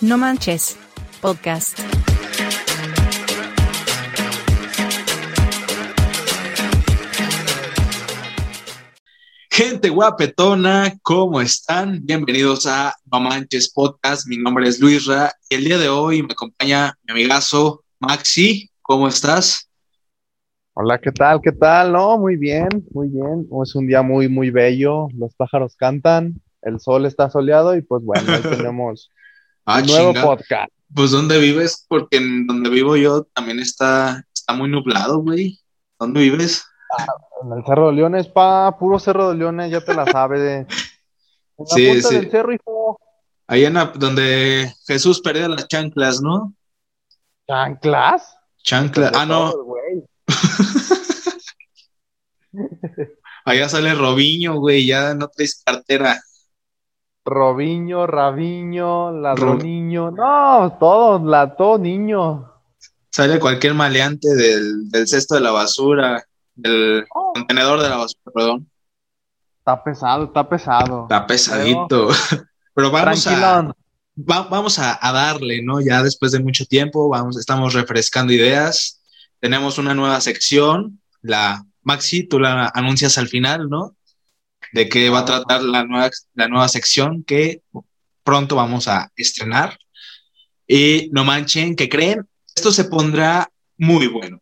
[0.00, 0.78] No Manches,
[1.20, 1.76] podcast.
[9.50, 11.98] Gente guapetona, ¿cómo están?
[12.04, 14.28] Bienvenidos a No Manches Podcast.
[14.28, 18.70] Mi nombre es Luisra y el día de hoy me acompaña mi amigazo Maxi.
[18.80, 19.68] ¿Cómo estás?
[20.74, 21.40] Hola, ¿qué tal?
[21.42, 21.92] ¿Qué tal?
[21.92, 23.48] No, muy bien, muy bien.
[23.64, 25.08] Es un día muy, muy bello.
[25.18, 29.10] Los pájaros cantan, el sol está soleado y pues bueno, ahí tenemos
[29.70, 30.22] Ah, nuevo chinga.
[30.22, 30.72] podcast.
[30.94, 31.84] Pues ¿dónde vives?
[31.88, 35.58] Porque en donde vivo yo también está, está muy nublado, güey.
[35.98, 36.64] ¿Dónde vives?
[37.42, 40.40] En el Cerro de Leones, pa, puro Cerro de Leones, ya te la sabes.
[40.48, 40.56] De...
[40.58, 40.66] En
[41.58, 42.14] la Sí, punta sí.
[42.14, 43.00] del cerro, hijo.
[43.46, 46.54] Ahí en la- donde Jesús perdió las chanclas, ¿no?
[47.48, 48.36] ¿Chanclas?
[48.62, 49.12] Chanclas.
[49.14, 49.52] Ah, no.
[53.44, 54.86] Allá sale Robiño, güey.
[54.86, 56.20] Ya no traes cartera.
[57.24, 60.10] Robiño, Rabiño, ladroniño.
[60.10, 62.50] No, todo, la, todo niño.
[63.10, 68.32] Sale cualquier maleante del, del cesto de la basura, del Oh, contenedor de la basura,
[68.34, 68.70] perdón.
[69.58, 71.02] está pesado, está pesado.
[71.02, 72.08] Está pesadito.
[72.74, 73.62] Pero vamos a,
[74.16, 75.80] va- vamos a, a darle, ¿no?
[75.80, 79.02] Ya después de mucho tiempo, vamos, estamos refrescando ideas.
[79.40, 83.96] Tenemos una nueva sección, la Maxi, tú la anuncias al final, ¿no?
[84.72, 87.62] De qué va a tratar la nueva, la nueva sección que
[88.22, 89.78] pronto vamos a estrenar.
[90.66, 92.28] Y no manchen, ¿qué creen?
[92.54, 94.40] Esto se pondrá muy bueno.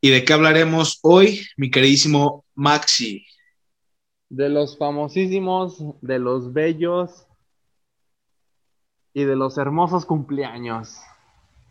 [0.00, 3.26] ¿Y de qué hablaremos hoy, mi queridísimo Maxi?
[4.28, 7.26] De los famosísimos, de los bellos
[9.12, 10.98] y de los hermosos cumpleaños.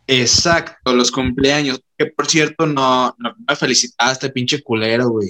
[0.07, 1.79] Exacto, los cumpleaños.
[1.97, 5.29] Que por cierto, no, no me felicitaste, pinche culero, güey.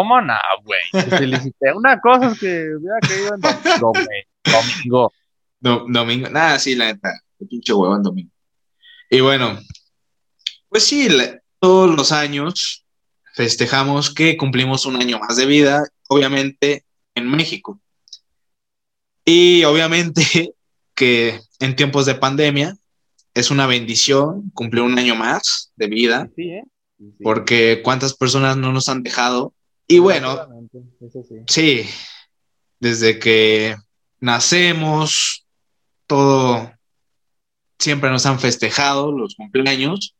[0.00, 0.34] ¿Cómo no,
[0.64, 0.80] güey?
[0.92, 1.72] Te felicité.
[1.74, 4.24] Una cosa es que hubiera querido en domingo, güey.
[4.44, 5.12] Domingo.
[5.60, 8.30] Do- domingo, nada, sí, la neta, el pinche huevo en domingo.
[9.10, 9.58] Y bueno,
[10.70, 12.86] pues sí, la- todos los años
[13.34, 17.78] festejamos que cumplimos un año más de vida, obviamente en México.
[19.26, 20.54] Y obviamente
[20.94, 22.74] que en tiempos de pandemia
[23.34, 26.64] es una bendición cumplir un año más de vida, Sí, ¿eh?
[26.98, 27.22] Sí.
[27.22, 29.52] porque cuántas personas no nos han dejado.
[29.90, 30.38] Y bueno,
[31.00, 31.34] Eso sí.
[31.48, 31.84] Sí,
[32.78, 33.74] desde que
[34.20, 35.44] nacemos,
[36.06, 36.70] todo,
[37.76, 40.14] siempre nos han festejado los cumpleaños.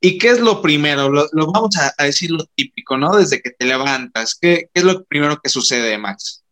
[0.00, 1.10] ¿Y qué es lo primero?
[1.10, 3.14] Lo, lo vamos a, a decir lo típico, ¿no?
[3.14, 6.44] Desde que te levantas, ¿qué, qué es lo primero que sucede, Max?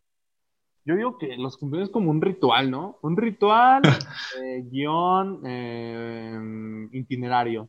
[0.85, 3.01] Yo digo que los cumpleaños es como un ritual, ¿no?
[3.03, 3.83] Un ritual,
[4.41, 7.69] eh, guion, eh, itinerario.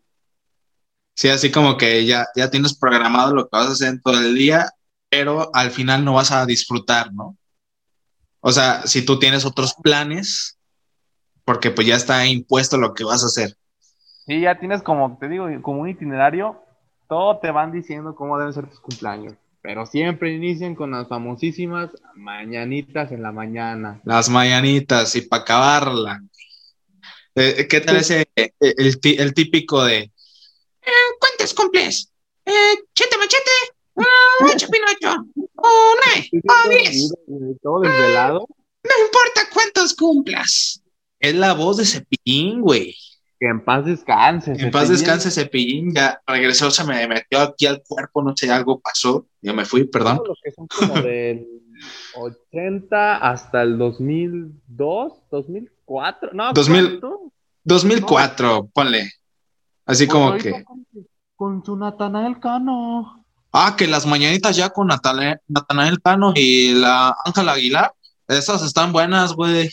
[1.21, 4.19] Sí, así como que ya, ya tienes programado lo que vas a hacer en todo
[4.19, 4.71] el día,
[5.07, 7.37] pero al final no vas a disfrutar, ¿no?
[8.39, 10.57] O sea, si tú tienes otros planes,
[11.45, 13.55] porque pues ya está impuesto lo que vas a hacer.
[14.25, 16.59] Sí, ya tienes como, te digo, como un itinerario,
[17.07, 21.91] todo te van diciendo cómo deben ser tus cumpleaños, pero siempre inician con las famosísimas
[22.15, 24.01] mañanitas en la mañana.
[24.05, 26.23] Las mañanitas y para acabarla.
[27.35, 30.11] Eh, ¿Qué tal ese, eh, el, el típico de
[30.85, 32.11] eh, ¿cuántos cumples?
[32.45, 33.51] Eh, chete machete,
[33.97, 34.03] ah,
[34.53, 35.25] ocho pinocho,
[35.55, 37.13] o nueve, o diez,
[37.61, 38.47] Todo desvelado,
[38.83, 40.81] no importa cuántos cumplas.
[41.19, 42.95] Es la voz de Cepillín, güey.
[43.39, 44.53] que en paz descanse.
[44.57, 48.79] En paz descanse Cepillín, ya regresó, se me metió aquí al cuerpo, no sé, algo
[48.79, 50.17] pasó, yo me fui, perdón.
[50.17, 51.47] Todos los que son como del
[52.15, 56.99] 80 hasta el 2002, 2004, no, 2000.
[56.99, 57.31] ¿cuánto?
[57.63, 59.11] 2004, ponle.
[59.91, 60.49] Así como Pues que...
[60.51, 60.85] ahorita Con,
[61.35, 63.25] con su Natanael Cano.
[63.53, 67.93] Ah, que las mañanitas ya con Natale- Natanael Cano y la Ángela Aguilar,
[68.27, 69.69] esas están buenas, güey.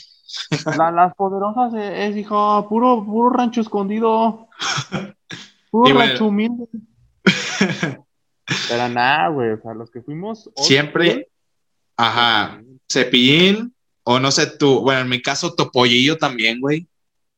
[0.77, 4.49] La- las poderosas es, es, hija, puro, puro rancho escondido.
[5.71, 6.09] Puro Y bueno.
[6.11, 6.65] rancho humilde.
[8.69, 10.51] Pero nada, güey, o sea, los que fuimos.
[10.57, 11.29] Siempre,
[11.97, 13.75] ajá, cepillín,
[14.05, 16.89] o no sé tú, bueno, en mi caso Topollillo también, güey.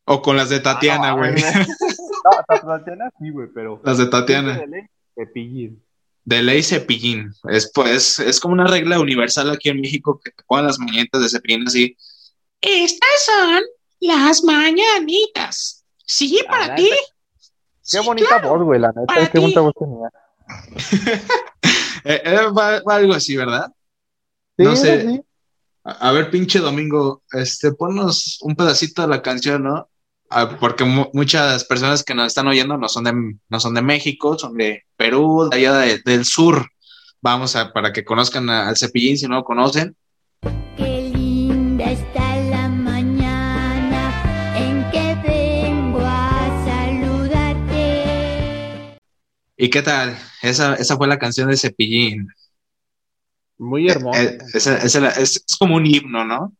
[0.04, 1.16] O con las de Tatiana, Ah, no,
[2.24, 3.80] No, Tatiana sí, güey, pero.
[3.84, 4.58] Las de Tatiana.
[4.58, 4.82] De ley,
[5.14, 5.82] Cepillín.
[6.24, 7.32] De ley cepillín.
[7.48, 11.22] Es, pues, es como una regla universal aquí en México que te pongan las mañanitas
[11.22, 11.96] de cepillín así.
[12.60, 13.62] Estas son
[14.00, 15.84] las mañanitas.
[16.04, 16.90] Sí, para ti.
[17.82, 20.10] Sí, Qué bonita voz, güey, la neta, Para qué bonita voz tenía.
[22.02, 23.70] Eh, eh, va- va algo así, ¿verdad?
[24.56, 25.02] Sí, No sé.
[25.02, 25.20] sí.
[25.84, 29.88] A, a ver, pinche Domingo, este, ponnos un pedacito de la canción, ¿no?
[30.32, 34.38] Ah, porque muchas personas que nos están oyendo no son de, no son de México,
[34.38, 36.70] son de Perú, de allá del sur.
[37.20, 39.96] Vamos a, para que conozcan al cepillín si no lo conocen.
[40.76, 44.12] Qué linda está la mañana
[44.56, 48.06] en que vengo a saludarte.
[49.56, 50.16] ¿Y qué tal?
[50.42, 52.28] Esa, esa fue la canción de cepillín.
[53.58, 54.22] Muy eh, hermosa.
[54.22, 56.54] Eh, es, es, es, es como un himno, ¿no?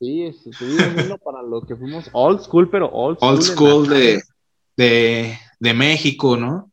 [0.00, 3.68] Sí, es, uno para los que fuimos old school, pero old school.
[3.68, 4.22] Old de,
[4.76, 6.70] de, de México, ¿no?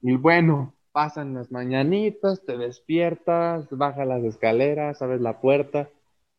[0.00, 5.90] Y bueno, pasan las mañanitas, te despiertas, bajas las escaleras, abres la puerta.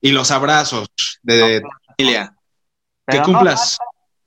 [0.01, 0.89] Y los abrazos
[1.21, 1.67] de tu
[1.97, 2.35] familia.
[3.05, 3.77] Que no cumplas.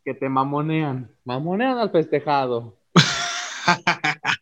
[0.05, 1.11] que te mamonean.
[1.25, 2.79] Mamonean al festejado.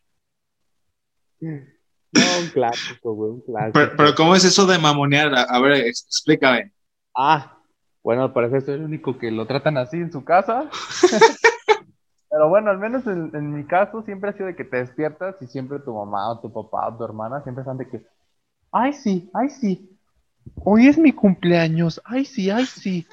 [2.13, 3.73] No, un clásico, güey, un clásico.
[3.73, 5.33] Pero, pero ¿cómo es eso de mamonear?
[5.33, 6.71] A, ver, ex- explícame.
[7.15, 7.57] Ah,
[8.03, 10.69] bueno, al parecer soy el único que lo tratan así en su casa.
[12.29, 15.35] Pero bueno, al menos en, en mi caso siempre ha sido de que te despiertas
[15.41, 18.01] y siempre tu mamá o tu papá o tu hermana siempre están de que,
[18.71, 19.97] ay sí, ay sí,
[20.63, 23.05] hoy es mi cumpleaños, ay sí, ay sí,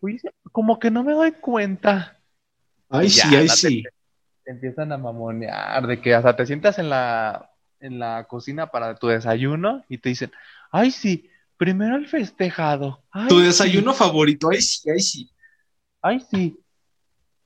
[0.00, 0.20] Hoy
[0.52, 2.18] como que no me doy cuenta.
[2.88, 3.84] Ay, Ya, sí, ay, sí.
[4.44, 8.94] Te empiezan a mamonear, de que hasta te sientas en la, en la cocina para
[8.94, 10.32] tu desayuno y te dicen,
[10.72, 11.30] ay sí,
[11.60, 13.02] primero el festejado.
[13.10, 13.44] ay, Tu sí".
[13.44, 15.30] desayuno favorito, ay, sí, ay, sí.
[16.00, 16.58] Ay, sí.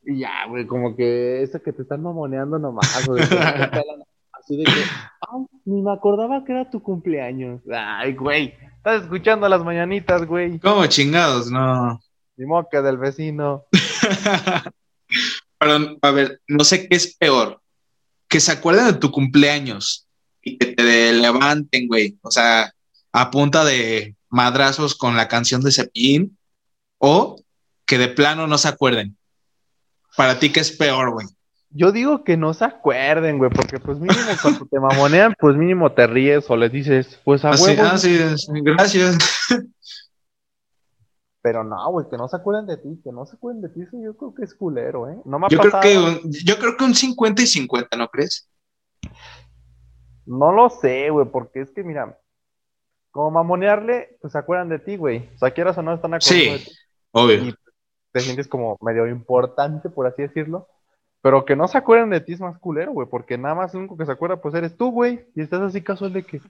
[0.07, 3.25] Y ya, güey, como que eso que te están mamoneando nomás, güey.
[4.33, 7.61] Así de que, ay, ni me acordaba que era tu cumpleaños.
[7.73, 10.61] Ay, güey, estás escuchando las mañanitas, güey.
[10.61, 11.51] ¿Cómo chingados?
[11.51, 11.99] No.
[12.37, 13.65] Ni que del vecino.
[15.59, 17.61] Pero, a ver, no sé qué es peor.
[18.29, 20.07] Que se acuerden de tu cumpleaños
[20.41, 22.17] y que te levanten, güey.
[22.23, 22.73] O sea,
[23.15, 26.37] a punta de madrazos con la canción de Cepillín.
[26.99, 27.37] O
[27.87, 29.17] que de plano no se acuerden.
[30.17, 31.27] Para ti, ¿qué es peor, güey?
[31.71, 35.93] Yo digo que no se acuerden, güey, porque pues mínimo cuando te mamonean, pues mínimo
[35.93, 37.83] te ríes o les dices, pues a Así, huevo.
[37.85, 38.19] ah, sí,
[38.63, 39.19] gracias.
[41.43, 43.83] Pero no, güey, que no se acuerden de ti, que no se acuerden de ti,
[43.83, 45.21] eso yo creo que es culero, ¿eh?
[45.25, 48.09] No me ha Yo creo, que un, yo creo que un 50 y 50, ¿no
[48.09, 48.49] crees?
[50.25, 52.19] No lo sé, güey, porque es que, mira,
[53.15, 55.29] como mamonearle, pues se acuerdan de ti, güey.
[55.37, 56.73] O sea, quieras o no, están acordando de Sí, ti.
[57.13, 57.45] obvio.
[57.45, 57.55] Y
[58.11, 60.67] te sientes como medio importante, por así decirlo.
[61.23, 63.81] Pero que no se acuerden de ti es más culero, güey, porque nada más el
[63.81, 65.25] único que se acuerda, pues eres tú, güey.
[65.37, 66.41] Y estás así casual de que,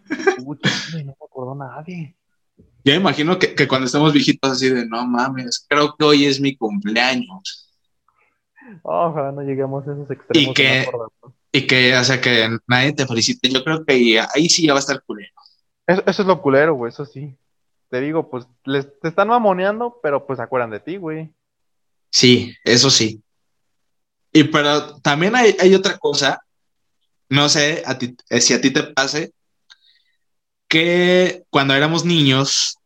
[0.42, 0.58] uy,
[0.94, 2.16] no me acordó nadie.
[2.82, 6.24] Yo me imagino que, que cuando estemos viejitos así de, no mames, creo que hoy
[6.24, 7.70] es mi cumpleaños.
[8.82, 10.50] Ojalá no lleguemos a esos extremos.
[10.50, 10.88] Y que- de.
[11.52, 13.48] Y que, o sea, que nadie te felicite.
[13.50, 15.30] Yo creo que ahí sí ya va a estar culero.
[15.86, 17.36] Eso, eso es lo culero, güey, eso sí.
[17.90, 21.32] Te digo, pues, les, te están mamoneando, pero pues acuerdan de ti, güey.
[22.10, 23.22] Sí, eso sí.
[24.32, 26.40] Y pero también hay, hay otra cosa,
[27.28, 29.32] no sé a ti, eh, si a ti te pase,
[30.68, 32.76] que cuando éramos niños,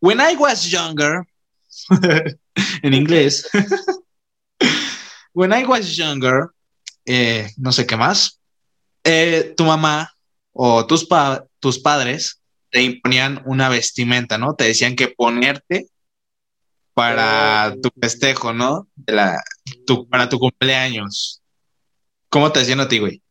[0.00, 1.24] when I was younger,
[2.82, 3.50] en inglés,
[5.34, 6.48] when I was younger,
[7.04, 8.40] eh, no sé qué más,
[9.04, 10.10] eh, tu mamá
[10.52, 12.40] o tus, pa- tus padres
[12.70, 14.54] te imponían una vestimenta, ¿no?
[14.54, 15.88] Te decían que ponerte
[16.94, 18.86] para tu festejo, ¿no?
[18.96, 19.42] De la,
[19.86, 21.40] tu, para tu cumpleaños.
[22.28, 23.22] ¿Cómo te decían a ti, güey?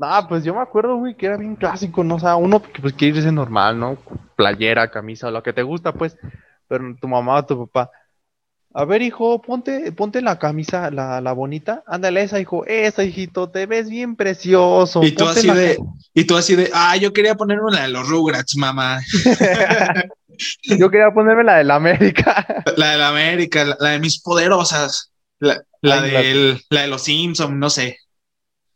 [0.00, 2.14] Ah, pues yo me acuerdo, güey, que era bien clásico, ¿no?
[2.14, 3.98] O sea, uno que pues quiere irse normal, ¿no?
[4.36, 6.16] Playera, camisa, lo que te gusta, pues.
[6.68, 7.90] Pero tu mamá o tu papá.
[8.72, 11.82] A ver, hijo, ponte, ponte la camisa, la, la bonita.
[11.86, 12.64] Ándale, esa, hijo.
[12.66, 15.00] Esa, hijito, te ves bien precioso.
[15.00, 15.78] Y tú Ponte así la- de,
[16.14, 19.00] y tú así de, ah, yo quería ponerme la de los Rugrats, mamá.
[20.62, 22.46] Yo quería ponerme la de la América.
[22.76, 26.80] La de la América, la, la de mis poderosas, la, la, Ay, la- del- la
[26.82, 27.98] de los Simpsons, no sé.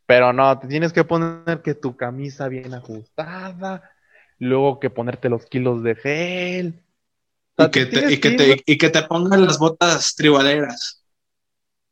[0.07, 3.91] Pero no, te tienes que poner que tu camisa bien ajustada.
[4.39, 6.84] Luego que ponerte los kilos de gel.
[7.57, 11.03] Y que, te, y, que te, y que te pongan las botas tribaleras.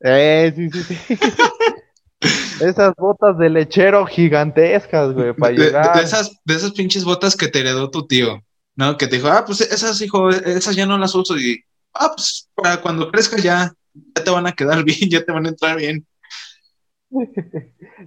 [0.01, 1.19] Eh, sí, sí, sí.
[2.61, 5.97] Esas botas de lechero gigantescas, güey, para De, llegar.
[5.97, 8.41] de esas, de esas pinches botas que te heredó tu tío,
[8.77, 8.97] ¿no?
[8.97, 11.37] Que te dijo, ah, pues esas, hijo, esas ya no las uso.
[11.39, 11.65] Y,
[11.95, 15.47] ah, pues para cuando crezcas ya, ya te van a quedar bien, ya te van
[15.47, 16.07] a entrar bien.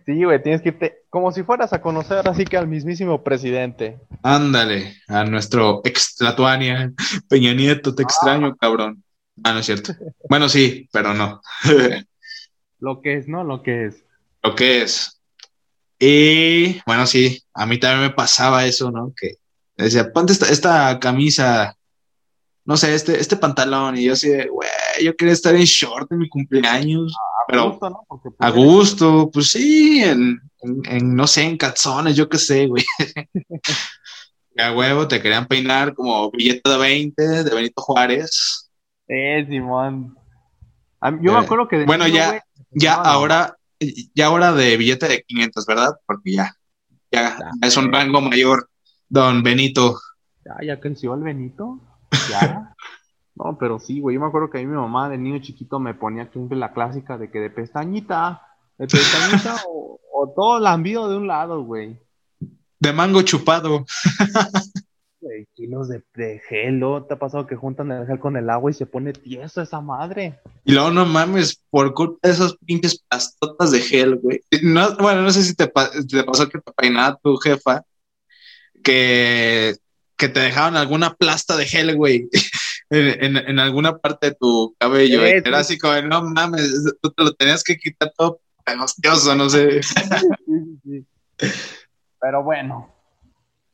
[0.06, 4.00] Sí, güey, tienes que irte como si fueras a conocer así que al mismísimo presidente.
[4.24, 6.92] Ándale, a nuestro ex Tlatuania,
[7.30, 8.06] Peña Nieto, te Ah.
[8.06, 9.04] extraño, cabrón.
[9.44, 9.94] Ah, no es cierto.
[10.30, 11.42] Bueno, sí, pero no.
[12.80, 13.44] Lo que es, ¿no?
[13.44, 14.04] Lo que es.
[14.44, 15.22] Lo que es.
[16.00, 19.14] Y bueno, sí, a mí también me pasaba eso, ¿no?
[19.16, 19.36] Que
[19.78, 21.78] decía, ponte esta, esta camisa,
[22.66, 23.98] no sé, este, este pantalón.
[23.98, 24.68] Y yo así de, güey,
[25.04, 27.14] yo quería estar en short en mi cumpleaños.
[27.16, 28.06] A Pero- gusto, ¿no?
[28.08, 32.38] Porque, pues, A gusto, pues sí, en, en- en, no sé, en calzones, yo qué
[32.38, 32.84] sé, güey.
[34.58, 38.70] A huevo te querían peinar como billete de 20 de Benito Juárez.
[39.08, 40.18] Eh, Simón.
[41.22, 43.04] Yo Eh, me acuerdo que de bueno, niño, ya- Ya no.
[43.04, 43.58] ahora,
[44.14, 45.92] ya ahora de billete de 500, ¿verdad?
[46.06, 46.54] Porque ya,
[47.12, 47.68] ya, Ya.
[47.68, 48.70] es un rango mayor,
[49.10, 50.00] don Benito.
[50.46, 51.80] Ya, ya creció el Benito.
[52.30, 52.76] Ya.
[53.36, 54.16] No, pero sí, güey.
[54.16, 56.72] Yo me acuerdo que a mí mi mamá de niño chiquito me ponía siempre la
[56.72, 58.42] clásica de que de pestañita,
[58.78, 62.00] de pestañita o, o todo lambido de un lado, güey.
[62.80, 63.86] De mango chupado.
[65.20, 67.04] Güey, kilos de, de gel, ¿no?
[67.04, 69.82] ¿Te ha pasado que juntan el gel con el agua y se pone tieso esa
[69.82, 70.40] madre?
[70.64, 74.42] Y luego no mames, por culpa de esos pinches pastotas de gel, güey.
[74.62, 77.84] No, bueno, no sé si te, te pasó que te peinaba tu jefa,
[78.84, 79.76] que,
[80.18, 82.28] que te dejaban alguna plasta de gel, güey,
[82.90, 85.22] en, en- en alguna parte de tu cabello.
[85.22, 85.42] Sí, sí.
[85.46, 89.82] Era así como, no mames, tú te lo tenías que quitar todo pegostioso, no sé.
[92.20, 92.94] Pero bueno,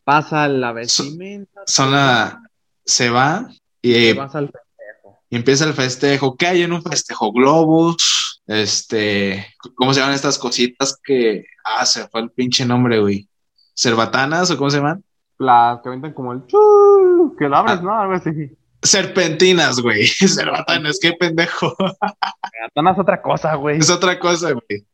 [0.03, 1.61] pasa la vestimenta.
[1.65, 2.41] Son la...
[2.83, 3.47] Se va
[3.81, 5.19] y, vas al festejo.
[5.29, 6.35] y empieza el festejo.
[6.35, 7.31] ¿Qué hay en un festejo?
[7.31, 9.45] Globos, este,
[9.75, 13.29] ¿cómo se llaman estas cositas que, ah, se fue el pinche nombre, güey?
[13.75, 15.03] ¿Cerbatanas o cómo se llaman?
[15.41, 17.81] Las que aventan como el chu, que lo abres, Ah.
[17.81, 17.99] ¿no?
[17.99, 18.55] Algo así.
[18.83, 20.05] Serpentinas, güey.
[20.07, 21.75] Cerbatanas, qué pendejo.
[21.79, 23.79] Gatana es otra cosa, güey.
[23.79, 24.85] Es otra cosa, güey.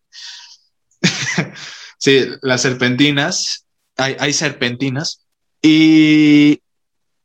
[1.97, 3.67] sí, las serpentinas.
[3.97, 5.25] Hay, hay serpentinas.
[5.61, 6.61] Y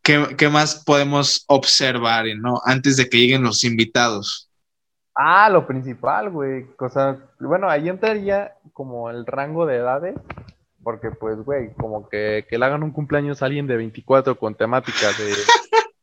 [0.02, 2.60] ¿qué, qué más podemos observar, no?
[2.64, 4.48] Antes de que lleguen los invitados.
[5.14, 6.66] Ah, lo principal, güey.
[6.76, 10.16] O sea, bueno, ahí entraría como el rango de edades.
[10.82, 14.54] Porque, pues, güey, como que, que le hagan un cumpleaños a alguien de 24 con
[14.54, 15.32] temática de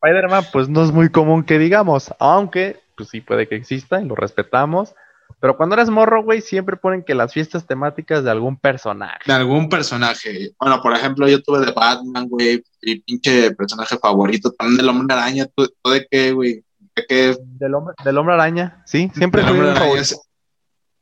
[0.02, 2.14] Spider-Man, pues no es muy común que digamos.
[2.20, 4.96] Aunque, pues sí puede que exista y lo respetamos.
[5.40, 9.20] Pero cuando eres morro, güey, siempre ponen que las fiestas temáticas de algún personaje.
[9.26, 10.52] De algún personaje.
[10.60, 12.64] Bueno, por ejemplo, yo tuve de Batman, güey.
[12.82, 14.52] Mi pinche personaje favorito.
[14.52, 15.46] También del Hombre Araña.
[15.56, 16.64] ¿Tú, tú de qué, güey?
[16.96, 17.38] ¿De qué?
[17.42, 20.16] Del hombre, del hombre araña, sí, siempre Hombre mi favorito.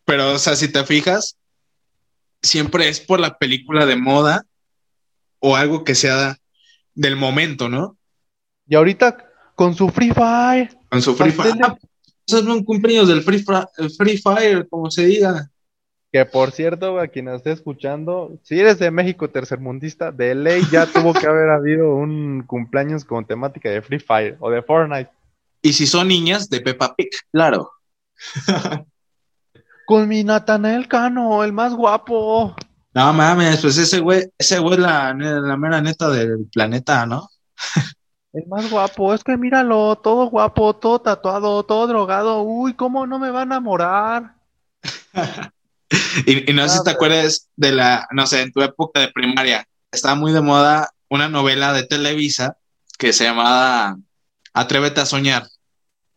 [0.06, 1.38] Pero, o sea, si te fijas,
[2.42, 4.46] siempre es por la película de moda
[5.40, 6.38] o algo que sea
[6.96, 7.98] del momento, ¿no?
[8.68, 9.18] Y ahorita
[9.56, 10.78] con su Free Fire.
[10.90, 11.56] Con su Free Fire.
[11.64, 11.78] Ah,
[12.28, 13.44] esos son cumpleaños del Free,
[13.98, 15.50] Free Fire, como se diga.
[16.12, 20.62] Que por cierto, a quien nos esté escuchando, si eres de México tercermundista, de ley
[20.72, 25.10] ya tuvo que haber habido un cumpleaños con temática de Free Fire o de Fortnite.
[25.62, 27.72] Y si son niñas, de Peppa Pig, claro.
[29.88, 32.54] Con mi Natanael Cano, el más guapo.
[32.94, 37.30] No mames, pues ese güey, ese güey es la, la mera neta del planeta, ¿no?
[38.32, 42.42] El más guapo, es que míralo, todo guapo, todo tatuado, todo drogado.
[42.42, 44.36] Uy, ¿cómo no me va a enamorar?
[46.26, 49.00] Y, y no sé si te Ah, acuerdas de la, no sé, en tu época
[49.00, 52.58] de primaria, estaba muy de moda una novela de Televisa
[53.00, 53.98] que se llamaba
[54.54, 55.48] Atrévete a soñar,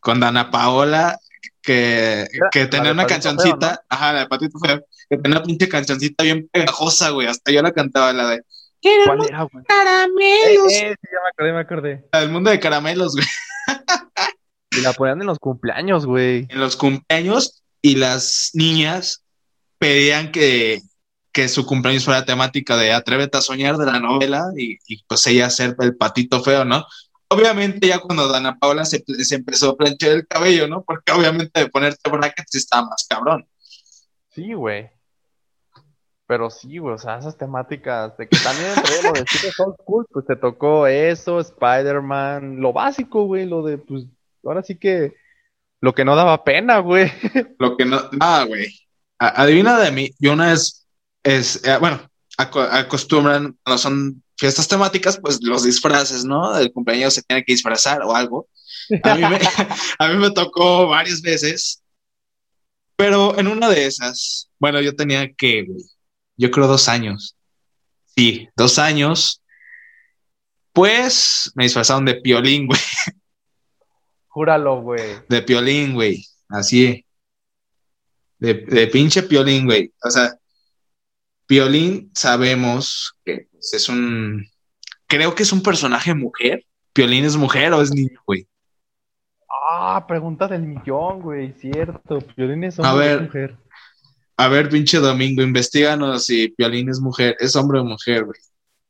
[0.00, 1.18] con Dana Paola,
[1.62, 5.68] que, que tenía una cancioncita, Feo, ajá, la de Patito Feo, que tenía una pinche
[5.68, 8.42] cancioncita bien pegajosa, güey, hasta yo la cantaba, la de
[9.06, 9.62] ¿Cuál era, güey?
[9.62, 12.08] Eh, Caramelos, eh, sí, ya me acordé, me acordé.
[12.12, 13.26] la del mundo de caramelos, güey,
[14.72, 16.46] Y la ponían en los cumpleaños, güey.
[16.48, 19.24] en los cumpleaños, y las niñas
[19.78, 20.80] pedían que,
[21.32, 25.26] que su cumpleaños fuera temática de Atrévete a soñar de la novela y, y, pues
[25.26, 26.86] ella ser el patito feo, ¿no?
[27.32, 30.82] Obviamente ya cuando Dana Paula se, se empezó a planchar el cabello, ¿no?
[30.82, 33.46] Porque obviamente de ponerte brackets estaba más cabrón.
[34.34, 34.90] Sí, güey.
[36.26, 39.20] Pero sí, güey, o sea, esas temáticas de que también entre lo de
[39.58, 44.04] old school, pues te tocó eso, Spider-Man, lo básico, güey, lo de, pues,
[44.44, 45.14] ahora sí que
[45.80, 47.12] lo que no daba pena, güey.
[47.58, 48.68] Lo que no, nada, güey.
[49.18, 50.86] Adivina de mí, yo una vez,
[51.22, 52.00] es, eh, bueno,
[52.38, 56.56] aco- acostumbran, cuando son fiestas temáticas, pues los disfraces, ¿no?
[56.58, 58.48] El cumpleaños se tiene que disfrazar o algo.
[59.02, 59.38] A mí me,
[59.98, 61.82] a mí me tocó varias veces,
[62.96, 65.66] pero en una de esas, bueno, yo tenía que,
[66.38, 67.36] yo creo dos años.
[68.16, 69.42] Sí, dos años.
[70.72, 72.80] Pues me disfrazaron de piolín, güey,
[74.28, 75.16] Júralo, güey.
[75.28, 77.04] de piolín, güey, así.
[78.38, 79.92] De, de pinche piolín, güey.
[80.02, 80.39] O sea,
[81.50, 84.46] piolín sabemos que pues, es un,
[85.08, 86.64] creo que es un personaje mujer.
[86.92, 88.46] Piolín es mujer o es niño, güey.
[89.68, 92.20] Ah, pregunta del millón, güey, cierto.
[92.36, 93.56] Violín es A hombre o mujer.
[94.36, 98.38] A ver, pinche Domingo, investiganos si Piolín es mujer, es hombre o mujer, güey.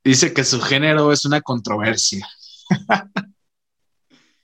[0.04, 2.28] Dice que su género es una controversia.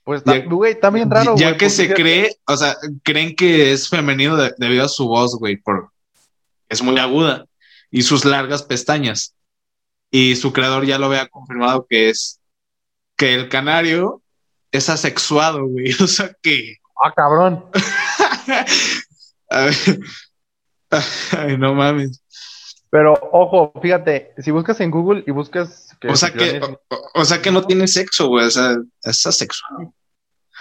[0.03, 3.73] Pues, Ya- güey, bien raro, ya güey, que porque se cree, o sea, creen que
[3.73, 5.91] es femenino de- debido a su voz, güey, por
[6.69, 7.45] es muy aguda
[7.97, 9.33] y sus largas pestañas.
[10.11, 12.39] Y su creador ya lo había confirmado que es
[13.15, 14.21] que el canario
[14.71, 15.91] es asexuado, güey.
[15.99, 17.65] O sea que Ah, cabrón.
[19.49, 19.75] A ver,
[21.37, 22.21] Ay, no mames.
[22.91, 25.89] Pero ojo, fíjate, si buscas en Google y buscas...
[26.07, 26.61] O sea que,
[27.15, 28.45] o sea que no tiene sexo, güey.
[28.45, 29.91] O sea, es asexual.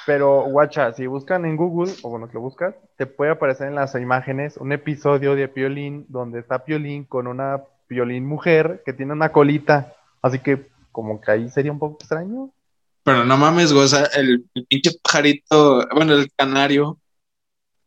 [0.07, 3.75] Pero, guacha, si buscan en Google, o bueno, que lo buscas, te puede aparecer en
[3.75, 9.13] las imágenes un episodio de Piolín donde está Piolín con una Piolín mujer que tiene
[9.13, 9.95] una colita.
[10.23, 12.53] Así que, como que ahí sería un poco extraño.
[13.03, 13.85] Pero no mames, güey.
[13.85, 17.01] O sea, el, el pinche pajarito, bueno, el canario.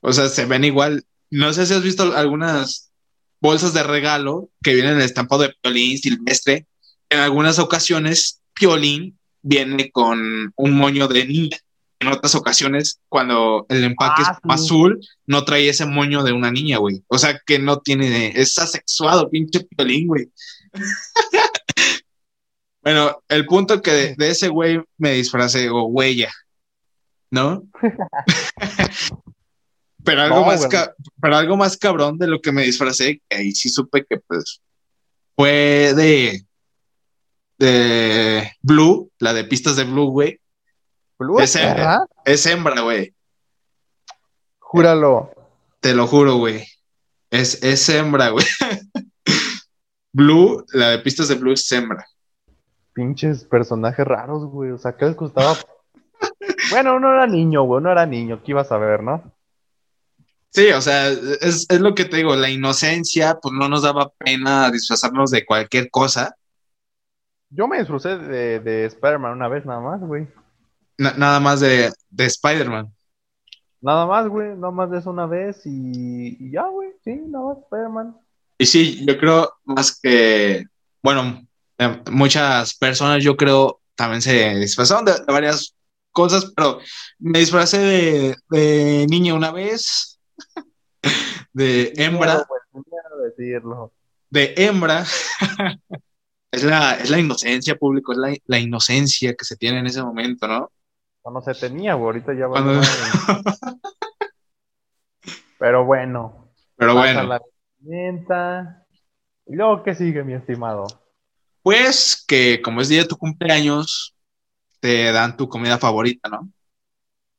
[0.02, 1.06] O sea, se ven igual.
[1.32, 2.92] No sé si has visto algunas
[3.40, 6.68] bolsas de regalo que vienen en el estampado de Piolín silvestre.
[7.10, 11.58] En algunas ocasiones, Piolín viene con un moño de niña.
[12.01, 14.44] En otras ocasiones, cuando el empaque Ah, es sí.
[14.65, 17.03] azul, no trae ese moño de una niña, güey.
[17.08, 20.32] O sea que no tiene, es asexuado, pinche Piolín, güey.
[22.82, 26.32] bueno, el punto que de, de ese güey me disfracé, o huella,
[27.32, 27.63] ¿no?
[30.03, 30.68] pero algo No, más
[31.22, 34.62] pero algo más cabrón de lo que me disfracé, que ahí sí supe que pues
[35.36, 36.46] fue de
[37.58, 40.39] de Blue, la de pistas de Blue, güey.
[41.20, 42.00] Blue Ese- ¿verdad?
[42.26, 43.14] Es hembra, güey.
[44.60, 45.32] Júralo.
[45.82, 46.66] Te lo juro, güey.
[47.30, 48.46] Es, es hembra, güey.
[50.14, 52.06] Blue, la de pistas de Blue es hembra.
[52.94, 54.72] Pinches personajes raros, güey.
[54.72, 55.56] O sea, ¿qué les gustaba?
[56.72, 57.80] bueno, uno era niño, güey.
[57.80, 58.42] Uno era niño.
[58.44, 59.32] ¿Qué ibas a ver, no?
[60.52, 64.10] Sí, o sea, es, es lo que te digo, la inocencia, pues no nos daba
[64.18, 66.36] pena disfrazarnos de cualquier cosa.
[67.52, 70.28] Yo me disfruté de, de Spider-Man una vez nada más, güey.
[71.00, 72.94] Na- nada más de, de Spider-Man.
[73.82, 74.50] Nada más, güey.
[74.56, 76.89] Nada más de eso una vez y, y ya, güey.
[77.03, 78.18] Sí, nada más Spider-Man.
[78.58, 80.65] Y sí, yo creo más que,
[81.01, 81.41] bueno,
[81.77, 85.74] eh, muchas personas yo creo también se disfrazaron de, de varias
[86.12, 86.79] cosas, pero
[87.20, 90.20] me disfracé de, de niña una vez,
[91.53, 93.93] de hembra, miedo decirlo.
[94.30, 95.06] de hembra.
[96.52, 100.02] Es la, es la inocencia, público, es la, la inocencia que se tiene en ese
[100.02, 100.71] momento, ¿no?
[101.21, 102.05] Cuando se tenía, güey.
[102.08, 102.82] Ahorita ya va.
[105.60, 106.49] Pero bueno.
[106.75, 108.86] Pero bueno, la vestimenta.
[109.45, 110.88] ¿Y luego qué sigue, mi estimado?
[111.62, 114.15] pues que como es día de tu cumpleaños,
[114.79, 116.49] te dan tu comida favorita, ¿no?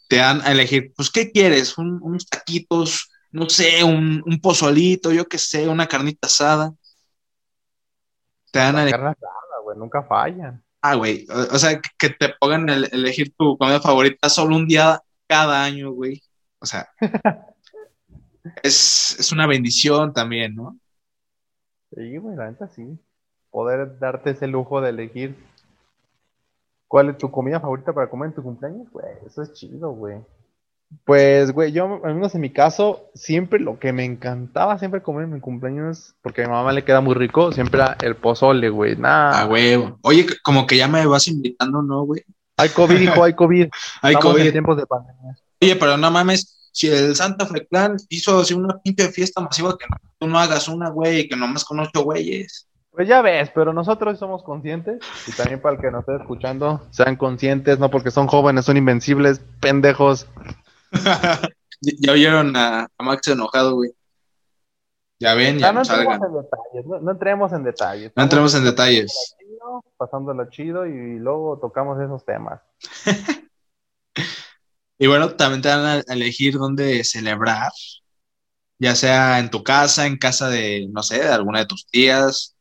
[0.08, 1.78] Te dan a elegir, pues, ¿qué quieres?
[1.78, 6.72] Un- unos taquitos, no sé, un, un pozolito, yo qué sé, una carnita asada.
[8.52, 9.78] Te dan a La elegir, carne asada, güey.
[9.78, 10.64] Nunca fallan.
[10.82, 14.66] Ah, güey, o, o sea, que, te pongan a elegir tu comida favorita solo un
[14.66, 16.22] día cada año, güey.
[16.58, 16.88] O sea,
[18.62, 20.78] es, es una bendición también, ¿no?
[21.94, 22.98] Sí, güey, la neta sí.
[23.50, 25.36] Poder darte ese lujo de elegir
[26.86, 30.18] cuál es tu comida favorita para comer en tu cumpleaños, güey, eso es chido, güey.
[31.04, 35.24] Pues, güey, yo, al menos en mi caso, siempre lo que me encantaba siempre comer
[35.24, 38.68] en mi cumpleaños, porque a mi mamá le queda muy rico, siempre era el pozole,
[38.70, 38.96] güey.
[38.96, 39.76] Nah, Ah, güey.
[40.02, 42.22] Oye, como que ya me vas invitando, ¿no, güey?
[42.56, 43.68] hay COVID, hijo, hay COVID.
[44.02, 44.52] Hay Estamos en COVID.
[44.52, 45.36] tiempos de pandemia.
[45.62, 49.76] Oye, pero no mames, si el Santa Fe Clan hizo así una pinche fiesta masiva,
[49.78, 52.66] que no, tú no hagas una, güey, que nomás con ocho güeyes.
[52.90, 56.82] Pues ya ves, pero nosotros somos conscientes, y también para el que nos esté escuchando,
[56.90, 60.26] sean conscientes, no porque son jóvenes, son invencibles, pendejos.
[61.80, 63.90] Ya, oyeron a, a Max enojado, güey.
[65.18, 66.14] Ya ven, ya no no salgan.
[66.14, 68.12] entremos en detalles, no, no entremos en detalles.
[68.16, 69.36] No entremos en detalles.
[69.38, 72.60] chido, pasándola chido y luego tocamos esos temas.
[75.02, 77.72] Y bueno, también te dan a a elegir dónde celebrar,
[78.78, 82.54] ya sea en tu casa, en casa de, no sé, de alguna de tus tías,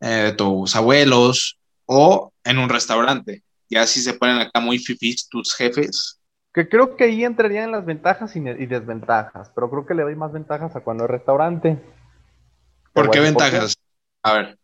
[0.00, 3.42] eh, de tus abuelos, o en un restaurante.
[3.68, 6.17] Ya si se ponen acá muy fifís tus jefes.
[6.58, 10.16] Que creo que ahí entrarían las ventajas y, y desventajas, pero creo que le doy
[10.16, 11.78] más ventajas a cuando es restaurante.
[12.92, 13.76] ¿Por qué ventajas?
[14.24, 14.58] A ver.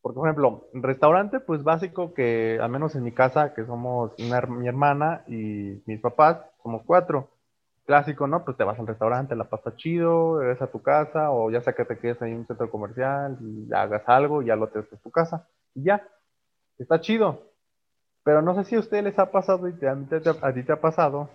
[0.00, 4.14] Porque, por ejemplo, en restaurante, pues básico que, al menos en mi casa, que somos
[4.18, 7.30] una mi hermana y mis papás, somos cuatro.
[7.86, 8.44] Clásico, ¿no?
[8.44, 11.72] Pues te vas al restaurante, la pasa chido, regresas a tu casa, o ya sea
[11.72, 14.96] que te quedes ahí en un centro comercial y hagas algo, ya lo traes a
[14.96, 16.04] tu casa, y ya.
[16.78, 17.52] Está chido.
[18.28, 20.52] Pero no sé si a ustedes les ha pasado y te- a, ti te- a
[20.52, 21.30] ti te ha pasado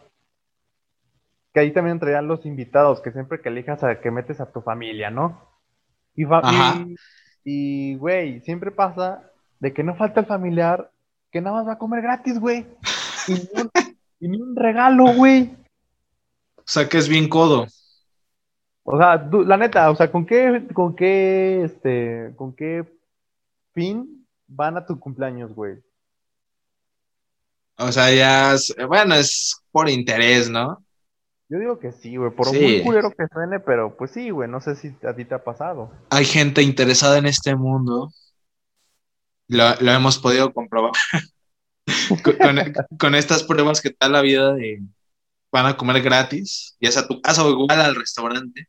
[1.52, 4.62] que ahí también entrarían los invitados, que siempre que elijas a que metes a tu
[4.62, 5.42] familia, ¿no?
[6.86, 6.96] Y,
[7.44, 9.28] y, güey, siempre pasa
[9.60, 10.92] de que no falta el familiar
[11.32, 12.68] que nada más va a comer gratis, güey.
[13.28, 13.34] Y
[14.20, 15.58] y ni un regalo, güey.
[16.58, 17.66] O sea, que es bien codo.
[18.84, 22.88] O sea, tú- la neta, o sea, ¿con qué, con qué, este, con qué
[23.74, 25.80] fin van a tu cumpleaños, güey?
[27.78, 30.84] O sea, ya, es- bueno, es por interés, ¿no?
[31.50, 32.60] Yo digo que sí, güey, por Sí.
[32.60, 35.44] muy culero que suene, pero pues sí, güey, no sé si a ti te ha
[35.44, 35.92] pasado.
[36.10, 38.12] Hay gente interesada en este mundo.
[39.48, 40.92] Lo, lo hemos podido comprobar.
[42.24, 44.82] con, con- con estas pruebas que tal la vida de
[45.52, 48.68] van a comer gratis, ya sea a tu casa o igual al restaurante.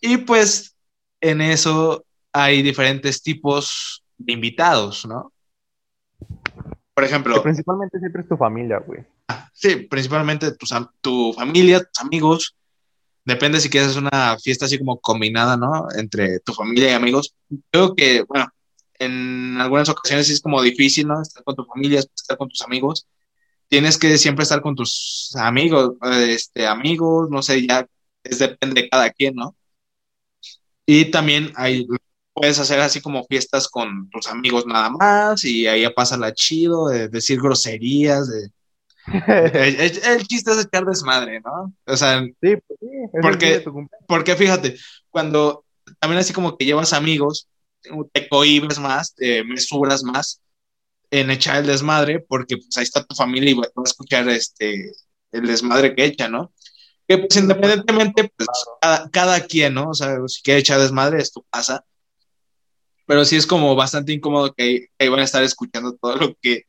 [0.00, 0.76] Y pues
[1.20, 5.31] en eso hay diferentes tipos de invitados, ¿no?
[6.94, 9.04] Por Que ejemplo, principalmente siempre es tu familia, güey.
[9.52, 12.56] sí, principalmente tus am- tu familia, tus amigos.
[13.24, 15.86] Depende si quieres una fiesta así como combinada, ¿no?
[15.96, 17.34] Entre tu familia y amigos.
[17.70, 18.46] Creo que, bueno,
[18.98, 21.22] en algunas ocasiones es como difícil, ¿no?
[21.22, 23.06] Estar con tu familia, estar con tus amigos.
[23.68, 25.94] Tienes que siempre estar con tus amigos,
[26.28, 27.86] este, amigos, no sé, ya
[28.24, 29.56] es depende de cada quien, ¿no?
[30.86, 31.86] Y también hay,
[32.34, 36.88] puedes hacer así como fiestas con tus amigos nada más y ahí pasa la chido,
[36.88, 38.50] de decir groserías, de...
[39.54, 41.74] El, el- el chiste es echar desmadre, ¿no?
[41.86, 42.86] O sea, Sí, pues sí,
[43.20, 43.64] Porque-
[44.06, 44.76] porque fíjate,
[45.10, 45.64] cuando
[46.00, 47.48] también así como que llevas amigos,
[48.12, 50.40] te cohibes más, te mesuras más
[51.10, 54.28] en echar el desmadre, porque pues ahí está tu familia y va va a escuchar
[54.28, 54.92] este
[55.32, 56.52] el desmadre que echa, ¿no?
[57.08, 58.48] Que pues independientemente, pues
[58.80, 59.90] cada, cada quien, ¿no?
[59.90, 61.84] O sea, si quiere echar desmadre es tu casa.
[63.06, 66.64] Pero sí es como bastante incómodo que, ahí- van a estar escuchando todo lo que,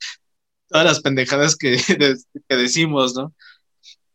[0.69, 1.78] todas las pendejadas que,
[2.50, 3.34] que decimos, ¿no?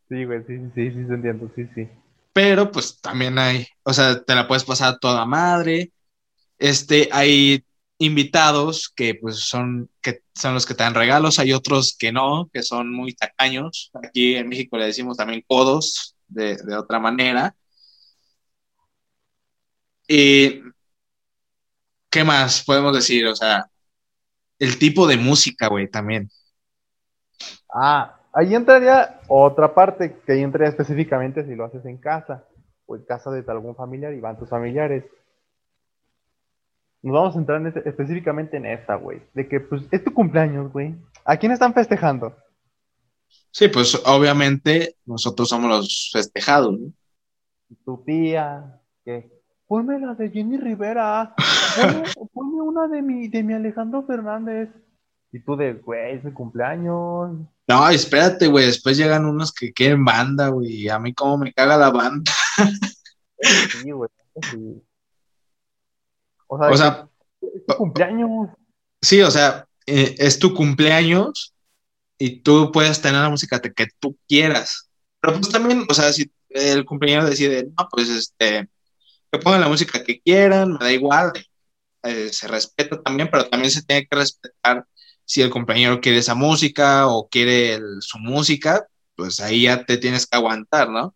[0.08, 1.88] Sí, güey, sí, sí, sí, sí, te entiendo, sí, sí.
[2.32, 5.92] pero pues también hay, o sea, te la puedes pasar a toda madre.
[6.58, 7.64] Este, hay
[7.98, 12.50] invitados que pues son, que son los que te dan regalos, hay otros que no,
[12.52, 13.90] que son muy tacaños.
[14.02, 17.56] Aquí en México le decimos también codos, de, de otra manera.
[20.08, 20.62] Y,
[22.10, 23.26] ¿qué más podemos decir?
[23.26, 23.66] O sea,
[24.58, 26.30] el tipo de música, güey, también.
[27.72, 32.44] Ah, ahí entraría otra parte, que ahí entraría específicamente si lo haces en casa,
[32.86, 35.04] o en casa de algún familiar y van tus familiares.
[37.02, 39.22] Nos vamos a entrar en específicamente en esta, güey.
[39.32, 40.94] De que, pues, es tu cumpleaños, güey.
[41.24, 42.34] ¿A quién están festejando?
[43.50, 46.92] Sí, pues obviamente nosotros somos los festejados, ¿no?
[47.84, 49.37] Tu tía, que,
[49.68, 51.34] ponme la de Jenny Rivera,
[51.76, 52.02] ponme,
[52.32, 54.70] ponme una de mi, de mi Alejandro Fernández.
[55.30, 57.36] Y tú de, güey, es mi cumpleaños.
[57.68, 58.64] No, espérate, güey.
[58.64, 60.84] Después llegan unos que quieren banda, güey.
[60.84, 62.32] y A mí como me caga la banda.
[63.40, 64.10] Sí, güey,
[64.50, 64.82] sí.
[66.46, 67.08] O sea, O sea,
[67.42, 68.48] es tu cumpleaños.
[69.02, 71.54] sí, o sea, eh, es tu cumpleaños
[72.18, 74.90] y tú puedes tener la música que tú quieras.
[75.20, 78.66] Pero pues también, o sea, si el cumpleaños decide, no, pues este,
[79.30, 81.32] que pongan la música que quieran, me da igual.
[82.04, 84.86] eh, se respeta también, pero también se tiene que respetar
[85.24, 88.86] si el compañero quiere esa música o quiere el- su música,
[89.16, 91.14] pues ahí ya te tienes que aguantar, ¿no?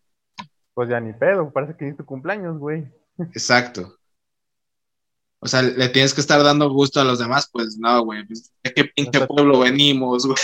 [0.74, 2.84] Pues ya ni pedo, parece que es tu cumpleaños, güey.
[3.34, 3.96] Exacto.
[5.40, 8.24] O sea, le tienes que estar dando gusto a los demás, pues no, güey.
[8.26, 9.34] pues, ¿De qué pinche Exacto.
[9.34, 10.38] pueblo venimos, güey?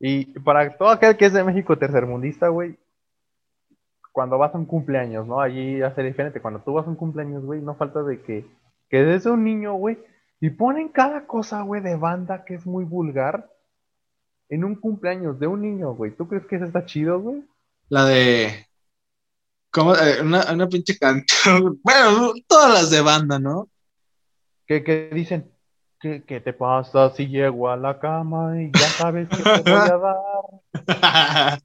[0.00, 2.76] Y para todo aquel que es de México tercermundista, güey,
[4.14, 5.40] cuando vas a un cumpleaños, ¿no?
[5.40, 6.40] Allí hace diferente.
[6.40, 8.46] Cuando tú vas a un cumpleaños, güey, no falta de que,
[8.88, 9.98] que desde un niño, güey,
[10.40, 13.50] y ponen cada cosa, güey, de banda que es muy vulgar
[14.48, 16.12] en un cumpleaños de un niño, güey.
[16.12, 17.42] ¿Tú crees que eso está chido, güey?
[17.88, 18.68] La de.
[19.72, 19.96] ¿Cómo?
[19.96, 21.80] Eh, una, una pinche canción.
[21.82, 23.68] Bueno, todas las de banda, ¿no?
[24.64, 25.50] Que, que dicen,
[25.98, 29.80] ¿qué, qué te pasa si llego a la cama y ya sabes que te voy
[29.80, 29.98] a
[31.58, 31.60] dar?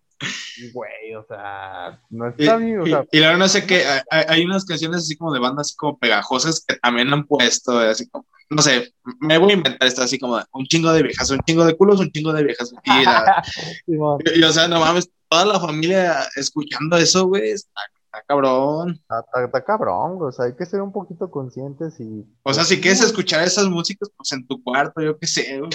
[0.58, 3.66] Y, Güey, o sea, no Y, está bien, o sea, y- y luego no sé
[3.66, 7.82] qué, hay, unas canciones así como de bandas así como pegajosas que también han puesto,
[7.82, 11.04] eh, así como, no sé, me voy a inventar esta así como un chingo de
[11.04, 12.74] viejas, un chingo de culos, un chingo de viejas.
[12.84, 13.44] Y, la-
[13.88, 19.00] y- y, o sea, no mames, toda la familia escuchando eso, güey, está, está cabrón.
[19.02, 22.26] está, está- cabrón, güey, o sea, hay que ser un poquito conscientes y...
[22.44, 25.70] O sea, si quieres escuchar esas músicas, pues en tu cuarto, yo qué sé, güey.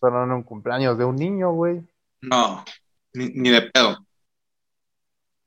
[0.00, 1.80] Pero en un cumpleaños de un niño, güey.
[2.22, 2.64] No,
[3.14, 4.06] ni, ni de pedo.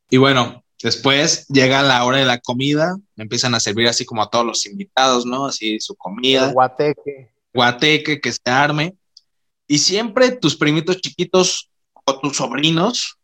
[0.09, 4.29] Y bueno, después llega la hora de la comida, empiezan a servir así como a
[4.29, 5.47] todos los invitados, ¿no?
[5.47, 7.33] Así su comida, El guateque.
[7.53, 8.95] guateque, que se arme.
[9.67, 11.71] Y siempre tus primitos chiquitos
[12.05, 13.17] o tus sobrinos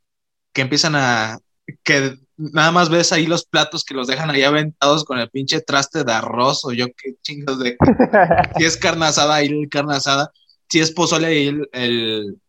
[0.54, 1.38] que empiezan a...
[1.84, 5.62] que nada más ves ahí los platos que los dejan ahí aventados con el pinche
[5.62, 7.77] traste de arroz o yo qué chingos de
[8.58, 10.32] si es carne asada, ahí el carne asada.
[10.67, 12.41] Si es pozole, ahí el, el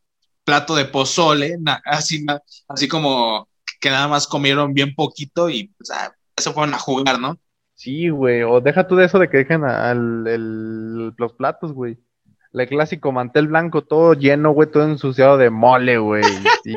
[0.45, 1.57] plato de pozole.
[1.85, 2.25] así,
[2.69, 3.49] así como
[3.81, 7.39] que nada más comieron bien poquito y pues, ah, se fueron a jugar, ¿no?
[7.75, 11.99] Sí, güey, o deja tú de eso de que dejan al, el- los platos, güey.
[12.53, 16.23] El clásico mantel blanco todo lleno, güey, todo ensuciado de mole, güey.
[16.65, 16.77] Sí,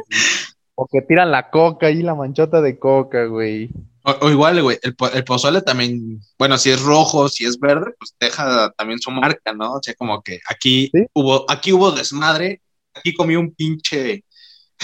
[0.74, 3.70] O que tiran la coca y la manchota de coca, güey.
[4.04, 7.94] O, o igual, güey, el, el pozole también, bueno, si es rojo, si es verde,
[7.98, 9.74] pues deja también su marca, ¿no?
[9.74, 11.06] O sea, como que aquí Sí.
[11.14, 12.62] hubo, aquí hubo desmadre,
[12.96, 14.24] aquí comí un pinche,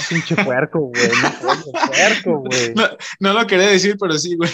[0.10, 1.10] Pinche puerco, güey.
[1.10, 2.74] Pinche puerco, güey.
[2.76, 2.84] no,
[3.20, 4.50] no lo quería decir, pero sí, güey.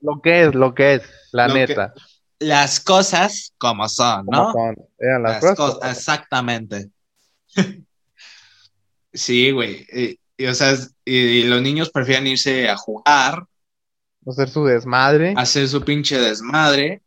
[0.00, 1.94] Lo que es, lo que es, la Lo que- neta.
[2.40, 4.52] Las cosas como son, ¿Cómo ¿no?
[4.52, 4.76] son?
[4.98, 5.90] Eran las, Las cosas.
[5.98, 6.90] exactamente.
[9.12, 9.86] Sí, güey.
[9.92, 13.44] Y, y, o sea, y, y los niños prefieren irse a jugar,
[14.26, 15.34] Hacer su desmadre.
[15.36, 17.02] hacer su pinche desmadre.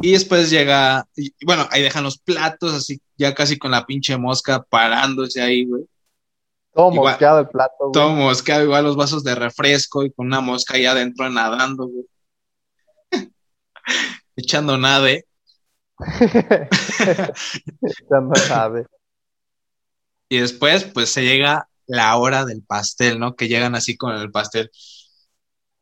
[0.00, 4.16] Y después llega, y, bueno, ahí dejan los platos, así ya casi con la pinche
[4.16, 5.84] mosca parándose ahí, güey.
[6.72, 7.92] Todo igual- mosqueado el plato, güey.
[7.92, 12.06] Todo mosqueado, igual los vasos de refresco y con una mosca ahí adentro nadando, güey.
[14.36, 15.26] Echando nade.
[18.10, 18.86] Ya no sabe.
[20.28, 23.34] Y después, pues se llega la hora del pastel, ¿no?
[23.34, 24.70] Que llegan así con el pastel,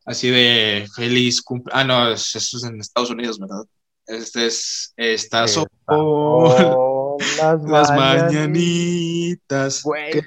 [0.05, 1.79] así de feliz cumpleaños.
[1.81, 3.63] Ah, no, es- eso es en Estados Unidos, ¿verdad?
[4.07, 9.83] Este es, estas son Oh, las, las mañanitas.
[9.83, 10.21] Güey, Que-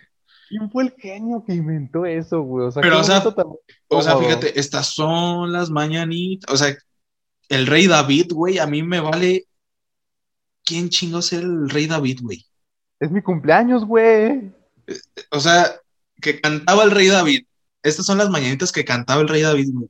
[0.49, 2.67] ¿quién fue el genio que inventó eso, güey?
[2.67, 3.47] O sea, Pero, o sea, tan
[3.89, 6.53] O sea, fíjate, estas son las mañanitas.
[6.53, 6.77] O sea,
[7.49, 9.47] el rey David, güey, a mí me vale.
[10.65, 12.45] ¿Quién chingos es el rey David, güey?
[13.01, 14.53] Es mi cumpleaños, güey.
[15.31, 15.75] O sea,
[16.21, 17.45] que cantaba el rey David.
[17.83, 19.89] Estas son las mañanitas que cantaba el rey David, güey.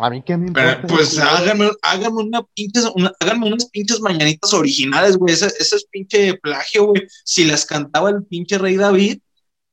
[0.00, 0.94] A mí qué me Pero, importa.
[0.94, 1.34] pues ese güey?
[1.34, 5.34] háganme, háganme, una pinches, una- háganme unas pinches mañanitas originales, güey.
[5.34, 7.02] Ese, ese es pinche plagio, güey.
[7.24, 9.18] Si las cantaba el pinche rey David,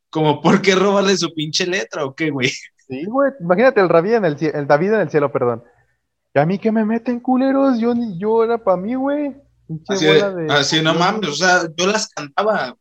[0.09, 2.49] como por qué robarle su pinche letra o qué, güey.
[2.87, 3.31] Sí, güey.
[3.39, 5.63] Imagínate el David en el cielo, el David en el cielo, perdón.
[6.33, 9.35] Y a mí que me meten culeros, yo ni yo era para mí, güey.
[9.87, 12.75] Así, de- de- así, no mames, o sea, yo las cantaba.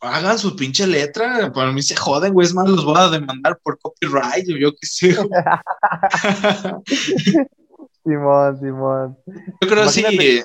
[0.00, 2.46] Hagan su pinche letra, para mí se joden, güey.
[2.46, 5.14] Es más, los voy a demandar por copyright, o yo qué sé.
[5.14, 5.28] güey.
[8.04, 9.16] Simón, Simón.
[9.60, 9.84] Yo creo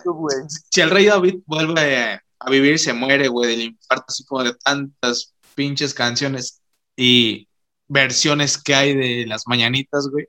[0.03, 0.37] tú, güey.
[0.69, 4.53] si el rey David vuelve a vivir, se muere, güey, del infarto, así como de
[4.63, 6.61] tantas pinches canciones
[6.95, 7.47] y
[7.89, 10.27] versiones que hay de las mañanitas, güey.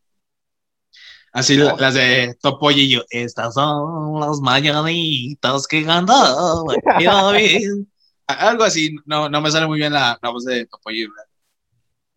[1.32, 7.04] Así la- las de Topolla y yo, estas son las mañanitas que cantaba el rey
[7.06, 7.84] David.
[8.32, 10.68] Algo así, no, no me sale muy bien la, la voz de.
[10.84, 11.24] ¿verdad?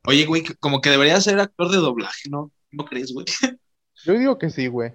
[0.05, 2.51] Oye, güey, como que debería ser actor de doblaje, ¿no?
[2.71, 3.25] ¿No crees, güey?
[4.05, 4.93] Yo digo que sí, güey.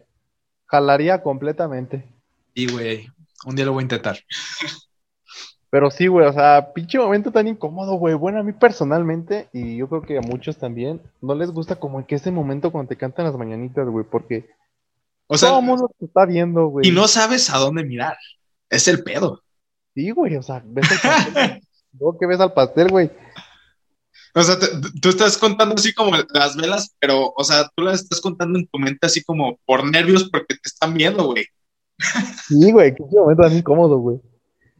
[0.67, 2.07] Jalaría completamente.
[2.53, 3.09] Y, güey,
[3.47, 4.19] un día lo voy a intentar.
[5.71, 8.15] Pero sí, güey, o sea, pinche momento tan incómodo, güey.
[8.15, 12.07] Bueno, a mí personalmente, y yo creo que a muchos también, no les gusta como
[12.07, 14.49] que ese momento cuando te cantan las mañanitas, güey, porque
[15.27, 16.89] O sea, todo el mundo te está viendo, güey.
[16.89, 18.17] y no sabes a dónde mirar.
[18.71, 19.43] Es el pedo.
[19.99, 21.61] Sí, güey, o sea, ves el pastel.
[21.99, 23.11] Luego que ves al pastel, güey.
[24.33, 24.69] O sea, te-
[25.01, 28.69] tú estás contando así como las velas, pero, o sea, tú las estás contando en
[28.69, 31.47] tu mente así como por nervios porque te están viendo, güey.
[32.47, 34.21] Sí, güey, qué momento tan incómodo, güey.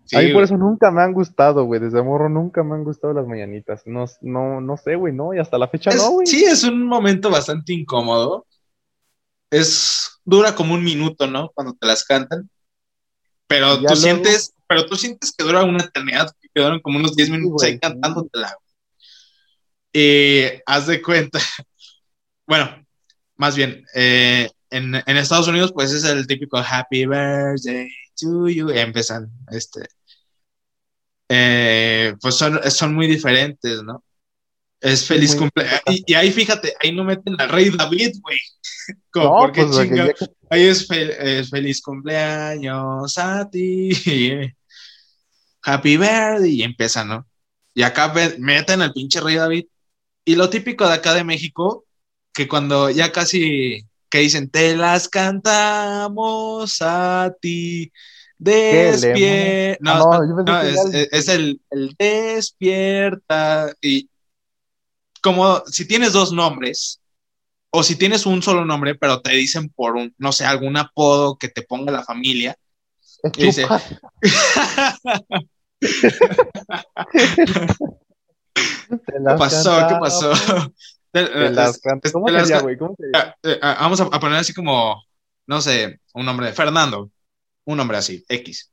[0.05, 1.81] Sí, a mí por eso nunca me han gustado, güey.
[1.81, 3.83] Desde morro nunca me han gustado las mañanitas.
[3.87, 5.35] No, no, no sé, güey, no.
[5.35, 6.29] Y hasta la fecha Es- no, güey.
[6.29, 8.47] sí, es un momento bastante incómodo.
[9.51, 11.51] Es, dura como un minuto, ¿no?
[11.55, 12.49] Cuando te las cantan.
[13.49, 17.17] Pero tú luego- sientes, pero tú sientes que dura una eternidad, que duran como unos
[17.17, 18.55] 10 minutos ahí cantándotela.
[19.93, 21.39] Y haz de cuenta,
[22.47, 22.85] bueno,
[23.37, 27.89] más bien, eh, en, en Estados Unidos, pues es el típico Happy Birthday
[28.21, 29.81] to you, y empiezan, este,
[31.29, 34.05] eh, pues son, son muy diferentes, ¿no?
[34.81, 35.81] Es feliz cumpleaños.
[35.89, 38.39] Y, y ahí fíjate, ahí no meten al rey David, güey.
[39.15, 40.07] No, ¿por qué pues, güey, que chinga?
[40.07, 43.91] ya que- Ahí es, fe- es feliz cumpleaños a ti.
[45.69, 46.55] Happy birthday.
[46.55, 47.27] Y empieza, ¿no?
[47.75, 49.67] Y acá meten al pinche rey David.
[50.25, 51.85] Y lo típico de acá de México,
[52.33, 57.93] que cuando ya casi que dicen, te las cantamos a ti.
[58.39, 59.93] Despierta.
[59.93, 63.73] Ah, No, no, pensé no, que es, el- es- el, el despierta.
[63.83, 64.09] Y
[65.21, 67.01] como si tienes dos nombres,
[67.71, 71.37] o si tienes un solo nombre, pero te dicen por un, no sé, algún apodo
[71.37, 72.57] que te ponga la familia.
[73.37, 73.67] Dice-
[75.81, 76.11] ¿Qué
[79.39, 79.87] pasó?
[79.89, 80.33] ¿Qué pasó?
[81.15, 81.55] Eh,
[83.63, 85.03] Vamos a, poner así como,
[85.47, 87.11] no sé, un nombre, Fernando,
[87.65, 88.71] un nombre así, X.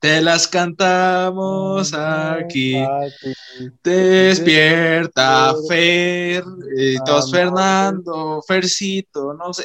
[0.00, 2.76] Te las cantamos aquí.
[2.76, 3.32] Ah, sí.
[3.84, 6.42] Despierta, Fer,
[7.06, 9.64] Ah, Fernando, Fercito, no sé.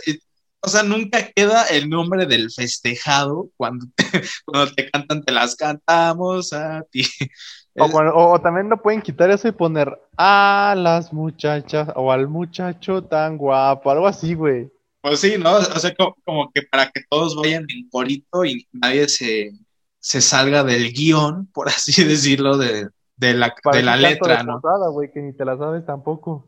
[0.62, 4.04] O sea, nunca queda el nombre del festejado cuando te,
[4.46, 7.04] cuando te cantan, te las cantamos a ti.
[7.80, 13.38] O, también lo pueden quitar eso y poner a las muchachas o al muchacho tan
[13.38, 14.72] guapo, algo así, güey.
[15.02, 15.58] Pues sí, ¿no?
[15.58, 19.52] O sea, co- como, que para que todos vayan en corito y nadie se,
[20.00, 24.62] se salga del guion, por así decirlo, de, de la, Para de la letra, ¿no?
[24.62, 26.48] posada, güey, que ni te la sabes tampoco.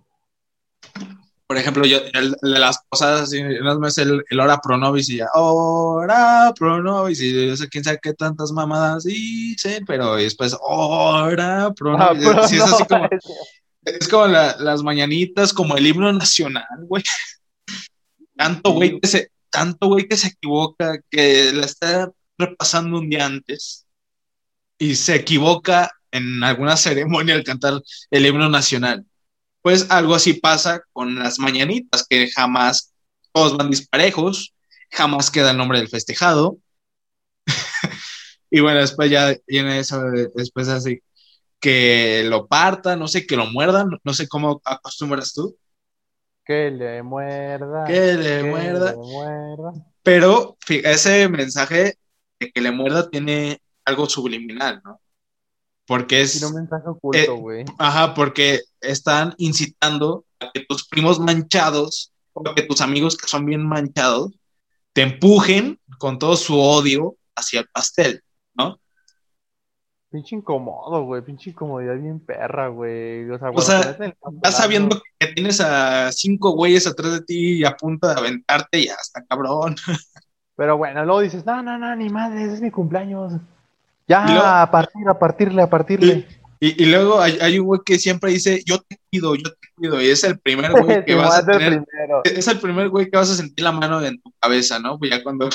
[1.49, 5.17] Por ejemplo, yo, el, de las posadas, no es el, el hora pro nobis y
[5.17, 10.55] ya, hora pro nobis, y yo sé quién sabe qué tantas mamadas dicen, pero después,
[10.61, 12.49] hora pro Ah, nobis.
[12.49, 13.09] Sí, es así como,
[13.83, 17.01] es como la- las mañanitas, como el himno nacional, güey.
[18.37, 23.25] Tanto güey que se, tanto güey que se equivoca, que la está repasando un día
[23.25, 23.87] antes
[24.77, 27.81] y se equivoca en alguna ceremonia al cantar
[28.11, 29.05] el himno nacional.
[29.69, 32.91] Pues algo así pasa con las mañanitas, que jamás
[33.31, 34.55] todos van disparejos,
[34.89, 36.57] jamás queda el nombre del festejado.
[38.49, 41.01] y bueno, después ya viene eso, de- después así,
[41.59, 45.55] que lo partan, no sé, que lo muerdan, no sé cómo acostumbras tú,
[46.45, 47.85] Que le muerda.
[47.85, 48.91] que le que muerda.
[48.91, 49.73] le muerda.
[50.01, 51.99] Pero ese mensaje
[52.39, 54.99] de que le muerda tiene algo subliminal, ¿no?
[55.89, 57.65] Porque es, Tiene un mensaje oculto, Eh, güey.
[57.79, 63.43] ajá, porque están incitando a que tus primos manchados, o que tus amigos que son
[63.45, 64.31] bien manchados,
[64.93, 68.21] te empujen con todo su odio hacia el pastel,
[68.53, 68.79] ¿no?
[70.11, 71.23] Pinche incómodo, güey.
[71.23, 73.29] Pinche incomodidad bien perra, güey.
[73.31, 74.11] O sea, O sea, largo.
[74.51, 78.93] sabiendo que tienes a cinco güeyes atrás de ti y a punto de aventarte, ya
[78.93, 79.75] está cabrón.
[80.55, 83.33] Pero bueno, luego dices, no, no, no, ni madre, ese es mi cumpleaños.
[84.09, 86.27] Ya, luego- a partir, a partirle, a partirle.
[86.59, 89.67] Y, y luego hay, hay un güey que siempre dice, yo te cuido, yo te
[89.77, 91.85] cuido, y es el primer güey que vas a tener,
[92.25, 94.99] es el primer güey que vas a sentir la mano en tu cabeza, ¿no?
[94.99, 95.47] Pues ya cuando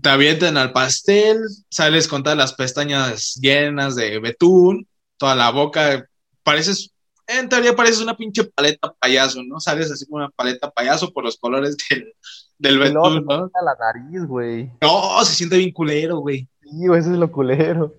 [0.00, 1.38] te avientan al pastel,
[1.70, 6.04] sales con todas las pestañas llenas de betún, toda la boca,
[6.42, 6.90] pareces,
[7.28, 9.60] en teoría pareces una pinche paleta payaso, ¿no?
[9.60, 12.12] Sales así como una paleta payaso por los colores del,
[12.58, 13.50] del betún, ¿no?
[13.64, 14.72] la nariz, güey.
[14.82, 16.48] No, se siente bien culero, güey.
[16.82, 17.94] Eso es lo culero.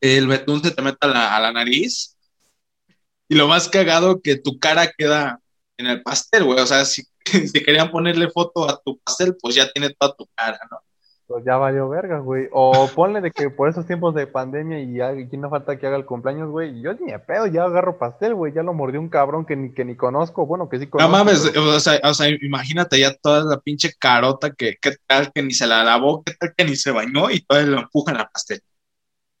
[0.00, 2.16] El betún se te mete a la, a la nariz
[3.28, 5.40] y lo más cagado que tu cara queda
[5.76, 6.60] en el pastel, güey.
[6.60, 10.26] O sea, si, si querían ponerle foto a tu pastel, pues ya tiene toda tu
[10.34, 10.78] cara, ¿no?
[11.28, 12.48] Pues ya valió verga, güey.
[12.52, 15.86] O ponle de que por esos tiempos de pandemia y ya, ¿quién no falta que
[15.86, 16.80] haga el cumpleaños, güey?
[16.80, 18.54] Yo ni de pedo, ya agarro pastel, güey.
[18.54, 20.46] Ya lo mordió un cabrón que ni, que ni conozco.
[20.46, 21.12] Bueno, que sí No conozco.
[21.12, 25.30] mames, pero- o sea, o sea, imagínate ya toda la pinche carota que, qué tal
[25.30, 28.16] que ni se la lavó, qué tal que ni se bañó y todavía lo empujan
[28.16, 28.62] al pastel.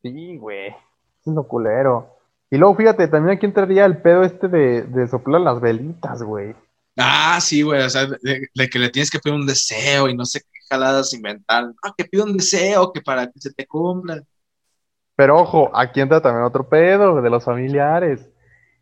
[0.02, 0.68] Sí, güey.
[0.68, 2.16] Es lo culero.
[2.50, 6.54] Y luego, fíjate, también aquí entraría el pedo este de, de soplar las velitas, güey.
[6.98, 10.14] Ah, sí, güey, o sea, de, de que le tienes que pedir un deseo y
[10.16, 11.72] no sé qué jaladas inventar.
[11.82, 14.22] Ah, que pida un deseo, que para que se te cumpla.
[15.16, 18.28] Pero ojo, aquí entra también otro pedo de los familiares.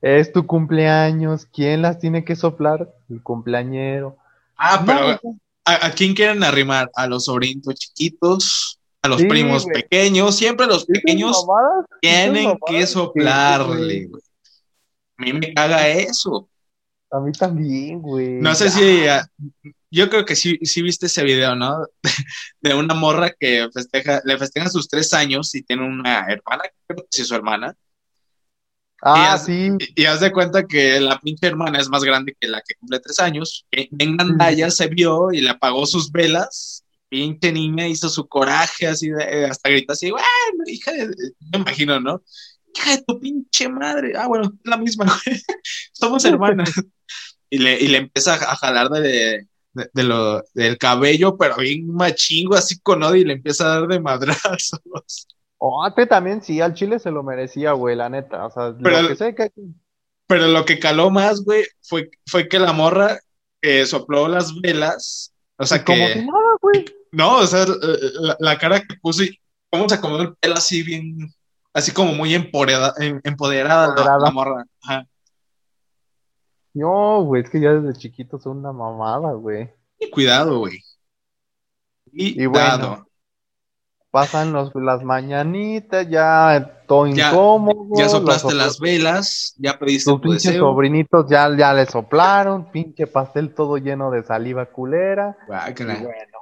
[0.03, 2.89] Es tu cumpleaños, ¿quién las tiene que soplar?
[3.09, 4.17] El cumpleañero.
[4.57, 6.91] Ah, pero No, ¿a, a quién quieren arrimar?
[6.95, 8.79] ¿A los sobrinitos chiquitos?
[9.03, 9.83] ¿A los Sí, primos güey.
[9.83, 10.37] pequeños?
[10.37, 11.45] Siempre los pequeños
[12.01, 14.23] tienen que soplarle, güey.
[15.19, 16.49] A mí me caga eso.
[17.11, 18.41] A mí también, güey.
[18.41, 19.27] No sé si, ah,
[19.91, 21.87] yo creo que sí, sí viste ese video, ¿no?
[22.61, 27.03] De una morra que festeja, le festejan sus tres años y tiene una hermana, creo
[27.03, 27.75] que sí es su hermana,
[29.03, 29.71] Ah, y sí.
[29.95, 32.75] y, y haz de cuenta que la pinche hermana es más grande que la que
[32.77, 38.09] cumple tres años, en Gandaya se vio y le apagó sus velas, pinche niña hizo
[38.09, 40.27] su coraje así, de, hasta gritó así, bueno,
[40.67, 41.09] hija de,
[41.53, 42.23] me imagino, ¿no?
[42.75, 45.41] Hija de tu pinche madre, ah, bueno, es la misma, güey.
[45.93, 46.71] somos hermanas.
[47.51, 51.87] Y le, y le empieza a jalar de, de, de lo, del cabello, pero bien
[51.95, 54.81] machingo, así con odio, y le empieza a dar de madrazos.
[55.59, 58.47] Oh, este también sí, al chile se lo merecía, güey, la neta.
[58.47, 59.51] O sea, Pero- lo que sé que.
[60.29, 63.17] Pero lo que caló más, güey, fue, fue que la morra
[63.63, 66.85] eh, sopló las velas, o sea Como si nada, güey.
[67.13, 69.39] no, o sea, la, la cara que puso y
[69.71, 71.33] cómo se acomodó el pelo así bien,
[71.73, 74.19] así como muy empoderada, em- empoderada, la- Empoderada.
[74.19, 74.65] La, morra.
[74.83, 75.07] Ajá.
[76.77, 79.71] No, güey, es que ya desde chiquito son una mamada, güey.
[79.99, 80.79] Y cuidado, güey.
[82.13, 83.07] Y, Y bueno, cuidado.
[84.11, 87.89] Pasan los, las mañanitas, ya todo Ya- incómodo.
[87.97, 90.65] Ya soplaste las velas, ya pediste Tus tu pinches deseo.
[90.65, 95.37] sobrinitos ya, ya le soplaron, pinche pastel todo lleno de saliva culera.
[95.43, 95.95] Y Guácala.
[95.95, 96.36] bueno,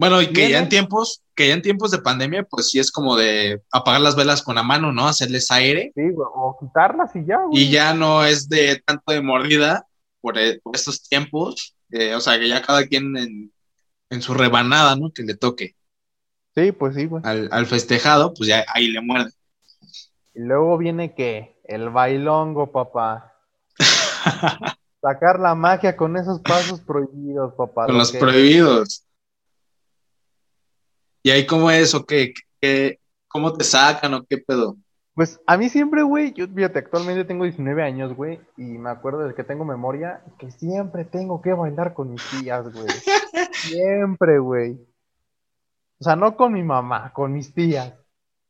[0.00, 2.90] Bueno, y que ya en tiempos, que ya en tiempos de pandemia, pues sí es
[2.90, 5.06] como de apagar las velas con la mano, ¿no?
[5.06, 5.92] Hacerles aire.
[5.94, 7.62] sí, güey, o quitarlas y ya, güey.
[7.64, 9.86] Y ya no es de tanto de mordida
[10.22, 11.76] por, eh, por estos tiempos.
[11.90, 13.52] eh, o sea, que ya cada quien en,
[14.10, 15.10] en su rebanada, ¿no?
[15.12, 15.74] Que le toque
[16.54, 17.22] Sí, pues sí, güey.
[17.26, 19.30] al, al festejado, pues ya ahí le muerde.
[20.34, 23.34] Y luego viene que el bailongo, papá.
[25.02, 27.86] Sacar la magia con esos pasos prohibidos, papá.
[27.86, 29.04] Con lo los que- prohibidos.
[31.22, 32.32] ¿Y ahí cómo es o qué?
[32.60, 32.98] ¿Qué-
[33.28, 34.76] ¿Cómo te sacan o qué pedo?
[35.14, 39.20] Pues a mí siempre, güey, yo fíjate, actualmente tengo 19 años, güey, y me acuerdo
[39.28, 42.86] de que tengo memoria que siempre tengo que bailar con mis tías, güey.
[43.52, 44.78] Siempre, güey.
[45.98, 47.94] O sea, no con mi mamá, con mis tías.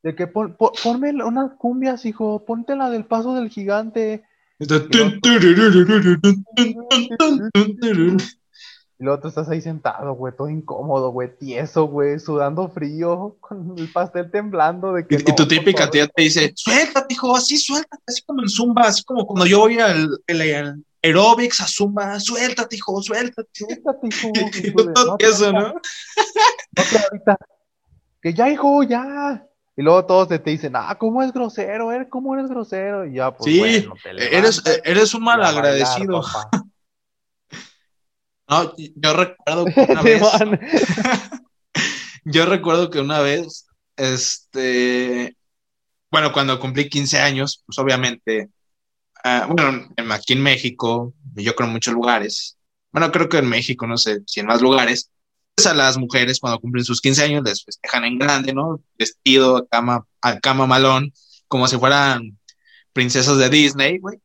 [0.03, 4.25] De que pon, pon- ponme unas cumbias, hijo, ponte la del paso del gigante.
[9.01, 13.75] Y luego tú estás ahí sentado, güey, todo incómodo, güey, tieso, güey, sudando frío, con
[13.79, 18.03] el pastel temblando de que Y, tu típica tía te dice, suéltate, hijo, así suéltate,
[18.07, 22.21] así como en Zumba, así como cuando yo voy al, al- al aerobics a Zumba,
[22.21, 23.49] suéltate, hijo, suéltate.
[23.55, 24.33] Suéltate, hijo.
[24.65, 25.73] Y tú todo "No, tieso, no,
[26.77, 27.37] ahorita.
[28.21, 29.47] Que ya, hijo, ya.
[29.79, 31.89] Y luego todos te, te dicen, ah, ¿cómo es grosero?
[32.11, 33.07] ¿Cómo eres grosero?
[33.07, 36.21] Y ya, pues Sí, bueno, te eres, eres un bailar, malagradecido.
[36.21, 36.65] papá.
[38.51, 40.23] No, yo recuerdo que una vez,
[42.25, 45.37] yo recuerdo que una vez, este,
[46.11, 48.51] bueno, cuando cumplí 15 años, pues obviamente,
[49.25, 52.57] ah, bueno, en- aquí en México, yo creo en muchos lugares,
[52.93, 55.11] bueno, creo que en México, no sé si en más lugares,
[55.55, 58.81] pues a las mujeres cuando cumplen sus 15 años les festejan en grande, ¿no?
[58.99, 61.13] Vestido, a cama, a cama malón,
[61.47, 62.39] como si fueran
[62.93, 64.19] princesas de Disney, güey.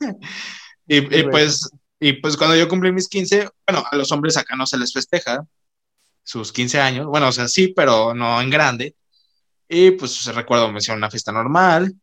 [0.86, 1.68] y, pues,
[1.98, 4.92] y pues cuando yo cumplí mis 15, bueno, a los hombres acá no se les
[4.92, 5.46] festeja
[6.22, 8.96] sus 15 años, bueno, o sea, sí, pero no en grande.
[9.68, 11.94] Y pues recuerdo, me hicieron una fiesta normal,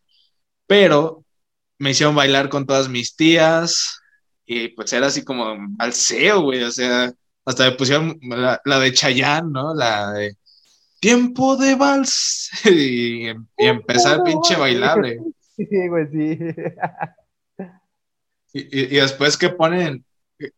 [0.67, 1.23] pero
[1.77, 3.99] me hicieron bailar con todas mis tías
[4.45, 7.11] y pues era así como balseo, güey, o sea,
[7.45, 9.73] hasta me pusieron la, la de Chayanne, ¿no?
[9.75, 10.37] La de
[10.99, 15.19] tiempo de vals y, y empezar pinche bailable.
[15.55, 16.39] Sí, güey, sí.
[18.53, 20.05] Y, después que ponen,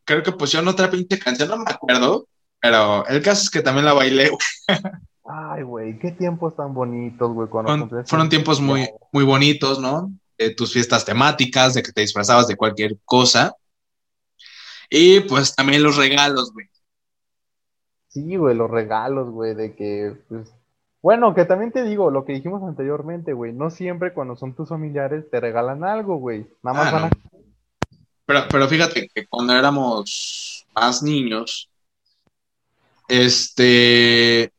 [0.03, 2.27] creo que pusieron otra pinche canción, no me acuerdo,
[2.59, 4.79] pero el caso es que también la bailé, güey.
[5.23, 9.79] Ay, güey, qué tiempos tan bonitos, güey, cuando Fueron, fueron 15 tiempos muy, muy bonitos,
[9.79, 10.11] ¿no?
[10.37, 13.55] De tus fiestas temáticas, de que te disfrazabas de cualquier cosa.
[14.89, 16.67] Y pues también los regalos, güey.
[18.09, 20.53] Sí, güey, los regalos, güey, de que, pues,
[21.01, 24.69] bueno, que también te digo, lo que dijimos anteriormente, güey, no siempre cuando son tus
[24.69, 27.09] familiares te regalan algo, güey, nada más Ah, van no.
[28.25, 31.69] Pero, pero fíjate que cuando éramos más niños,
[33.07, 34.51] este,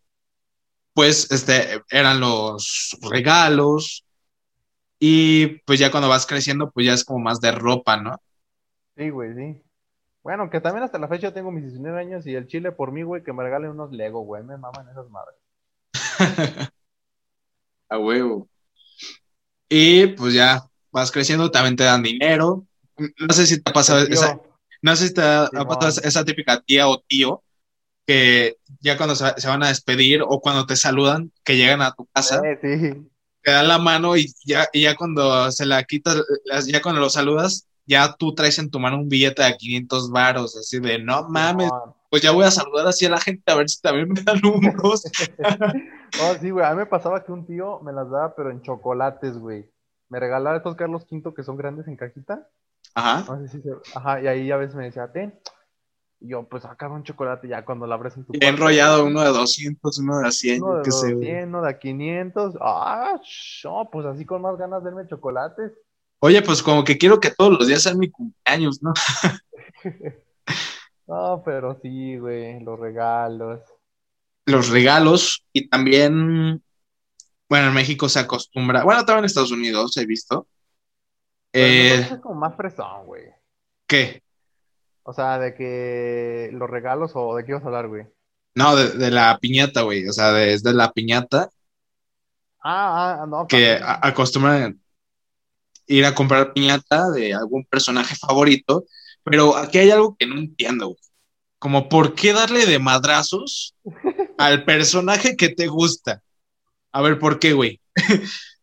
[0.94, 4.04] pues, este, eran los regalos.
[4.98, 8.16] Y pues ya cuando vas creciendo, pues ya es como más de ropa, ¿no?
[8.96, 9.62] Sí, güey, sí.
[10.22, 13.02] Bueno, que también hasta la fecha tengo mis 19 años y el chile por mí,
[13.02, 15.36] güey, que me regalen unos Lego, güey, me maman esas madres.
[17.88, 18.48] A huevo.
[19.68, 22.65] Y pues ya vas creciendo, también te dan dinero.
[22.98, 24.40] No sé si te ha pasado esa,
[24.82, 27.42] no sé si te ha, pasado esa- esa típica tía o tío
[28.06, 31.92] que ya cuando se, se van a despedir o cuando te saludan, que llegan a
[31.92, 33.10] tu casa, eh, sí.
[33.42, 36.22] te dan la mano y ya, y ya cuando se la quitas,
[36.66, 40.56] ya cuando lo saludas, ya tú traes en tu mano un billete de 500 varos,
[40.56, 41.70] así de, no mames,
[42.10, 44.40] pues ya voy a saludar así a la gente a ver si también me dan
[44.44, 45.02] unos.
[46.18, 48.62] Oh, sí, güey, a mí me pasaba que un tío me las daba, pero en
[48.62, 49.68] chocolates, güey.
[50.08, 52.48] Me regalaba estos Carlos V que son grandes en cajita.
[52.94, 53.24] Ajá.
[53.28, 53.70] No sé si se...
[53.94, 55.38] Ajá, y ahí a veces me decía, ten.
[56.20, 58.46] Y yo, pues acá un chocolate ya cuando lo abres en tu cuarto.
[58.46, 61.28] enrollado uno de 200, uno de 100, Uno de sé, güey.
[61.28, 62.54] 200, uno de 500.
[62.60, 63.20] Ah,
[63.64, 65.72] no, pues así con más ganas de darme chocolates.
[66.20, 68.94] Oye, pues como que quiero que todos los días sean mi cumpleaños, ¿no?
[71.06, 73.60] No, pero sí, güey, los regalos.
[74.44, 76.62] Los regalos y también,
[77.48, 80.48] bueno, en México se acostumbra, bueno, también en Estados Unidos he visto.
[81.56, 83.24] Eh, parece como más fresón, güey.
[83.86, 84.22] ¿Qué?
[85.04, 88.06] O sea, de que los regalos o de qué ibas a hablar, güey.
[88.54, 91.50] No, de, de la piñata, güey, o sea, desde la piñata
[92.62, 93.46] Ah, ah, no.
[93.46, 94.80] que a- acostumbran
[95.86, 98.84] ir a comprar piñata de algún personaje favorito,
[99.22, 100.98] pero aquí hay algo que no entiendo, güey.
[101.58, 103.74] Como, ¿por qué darle de madrazos
[104.38, 106.22] al personaje que te gusta?
[106.92, 107.80] A ver, ¿por qué, güey?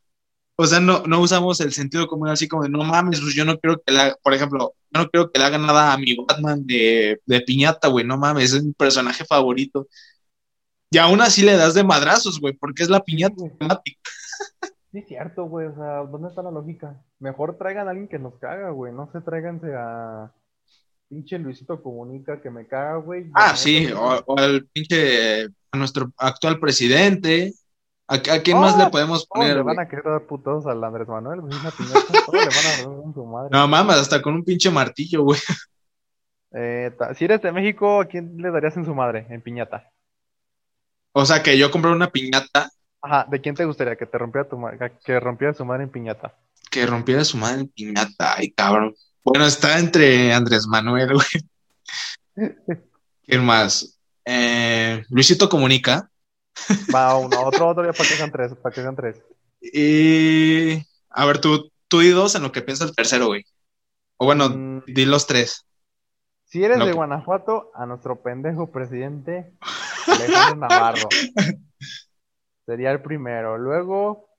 [0.55, 3.43] O sea, no, no usamos el sentido común así como de, no mames, pues yo
[3.45, 5.97] no quiero que le haga, por ejemplo, yo no quiero que le haga nada a
[5.97, 9.87] mi Batman de, de piñata, güey, no mames, es mi personaje favorito.
[10.91, 13.57] Y aún así le das de madrazos, güey, porque es la piñata güey.
[13.57, 13.99] temática.
[14.91, 15.65] Sí, es cierto, güey.
[15.67, 17.01] O sea, ¿dónde está la lógica?
[17.17, 18.93] Mejor traigan a alguien que nos caga, güey.
[18.93, 20.31] No se tráiganse a
[21.09, 23.25] pinche Luisito Comunica que me caga, güey.
[23.33, 27.53] Ah, sí, o, o al pinche, a nuestro actual presidente,
[28.07, 30.83] ¿A, a quién más le podemos ¿Cómo poner, le van a querer dar putos al
[30.83, 31.41] Andrés Manuel?
[31.41, 32.25] Pues una piñata.
[32.25, 33.49] ¿Cómo le van a dar su madre?
[33.51, 35.39] No mames, hasta con un pinche martillo, güey.
[36.55, 39.25] Eh, si eres de México, ¿a quién le darías en su madre?
[39.29, 39.89] En piñata.
[41.13, 42.69] O sea, que yo compré una piñata
[43.01, 44.57] Ajá, ¿de quién te gustaría que te rompiera tu
[45.05, 46.33] que rompiera su madre en piñata?
[46.73, 48.35] que rompiera su madre en piñata.
[48.35, 48.95] Ay, cabrón.
[49.23, 51.27] Bueno, está entre Andrés Manuel, güey.
[53.23, 53.99] ¿Quién más?
[54.25, 56.09] Eh, Luisito Comunica.
[56.93, 59.21] Va uno, otro, otro ya para que sean tres, para que sean tres.
[59.61, 60.83] Y.
[61.09, 63.45] A ver, tú, tú di dos en lo que piensa el tercero, güey.
[64.17, 64.83] O bueno, Mm.
[64.87, 65.65] di los tres.
[66.45, 69.51] Si eres No, de que- Guanajuato, a nuestro pendejo presidente
[70.07, 71.09] Alejandro Navarro.
[72.65, 73.57] Sería el primero.
[73.57, 74.29] Luego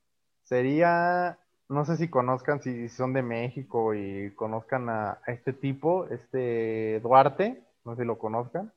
[0.44, 1.38] sería,
[1.68, 7.00] no sé si conozcan, si son de México y conozcan a, a este tipo, este
[7.00, 8.72] Duarte, no sé si lo conozcan.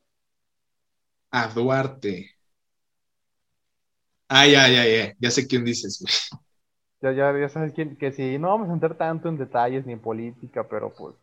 [1.30, 2.30] A Duarte.
[4.28, 5.12] Ay, ay, ay, ay.
[5.18, 6.12] Ya sé quién dices, güey.
[7.00, 9.94] Ya, ya, ya sabes quién, que si no vamos a entrar tanto en detalles ni
[9.94, 11.16] en política, pero pues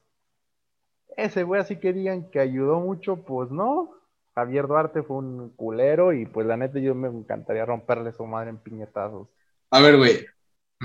[1.17, 3.91] ese güey así que digan que ayudó mucho, pues no.
[4.35, 8.49] Javier Duarte fue un culero y pues la neta yo me encantaría romperle su madre
[8.49, 9.29] en piñetazos.
[9.71, 10.25] A ver, güey.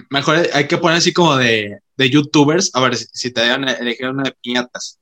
[0.08, 2.70] Mejor hay que poner así como de, de youtubers.
[2.74, 5.00] A ver, si, si te dieran a elegir una de piñatas.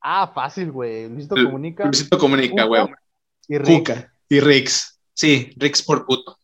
[0.00, 1.08] Ah, fácil, güey.
[1.08, 2.82] Luisito Lu- Comunica Luisito Comunica, güey.
[3.48, 3.58] y.
[3.58, 4.98] Cuca y Rix.
[5.12, 6.38] Sí, Rix por puto.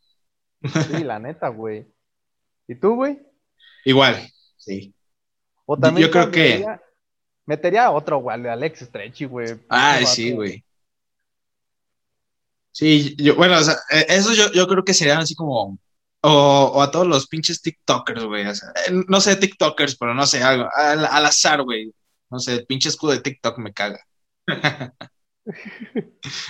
[0.62, 1.86] Sí, la neta, güey.
[2.66, 3.18] ¿Y tú, güey?
[3.84, 4.94] Igual, sí.
[5.66, 6.82] O también Yo creo que- metería-
[7.46, 9.59] Metería a otro, güey, de Alex Stretchy, güey.
[9.70, 10.64] Ay, Pinche sí, güey.
[12.72, 15.78] Sí, yo, bueno, o sea, eh, eso yo, yo creo que serían así como,
[16.20, 20.14] o, o a todos los pinches TikTokers, güey, o sea, eh, no sé TikTokers, pero
[20.14, 21.90] no sé, algo, al, al azar, güey,
[22.30, 24.04] no sé, el pinche escudo de TikTok me caga.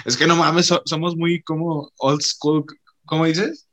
[0.05, 2.65] es que no mames, so- somos muy como old school,
[3.07, 3.68] ¿cómo dices?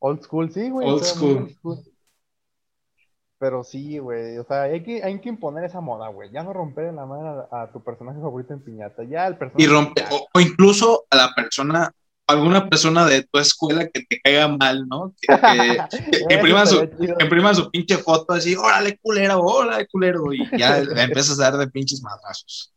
[0.00, 0.88] Old school, sí, güey.
[0.88, 1.42] Old o sea, muy school.
[1.42, 1.84] old school.
[3.38, 4.36] Pero sí, güey.
[4.38, 6.30] O sea, hay que, hay que imponer esa moda, güey.
[6.32, 9.04] Ya no romper la madre a, a tu personaje favorito en piñata.
[9.04, 9.64] Ya el personaje.
[9.64, 11.92] Y rompe, o, o incluso a la persona,
[12.26, 15.14] alguna persona de tu escuela que te caiga mal, ¿no?
[15.20, 15.78] Que, que-
[16.28, 16.82] que imprima su,
[17.20, 21.56] imprima su pinche foto así, órale culero, órale culero, y ya le empiezas a dar
[21.58, 22.72] de pinches madrazos.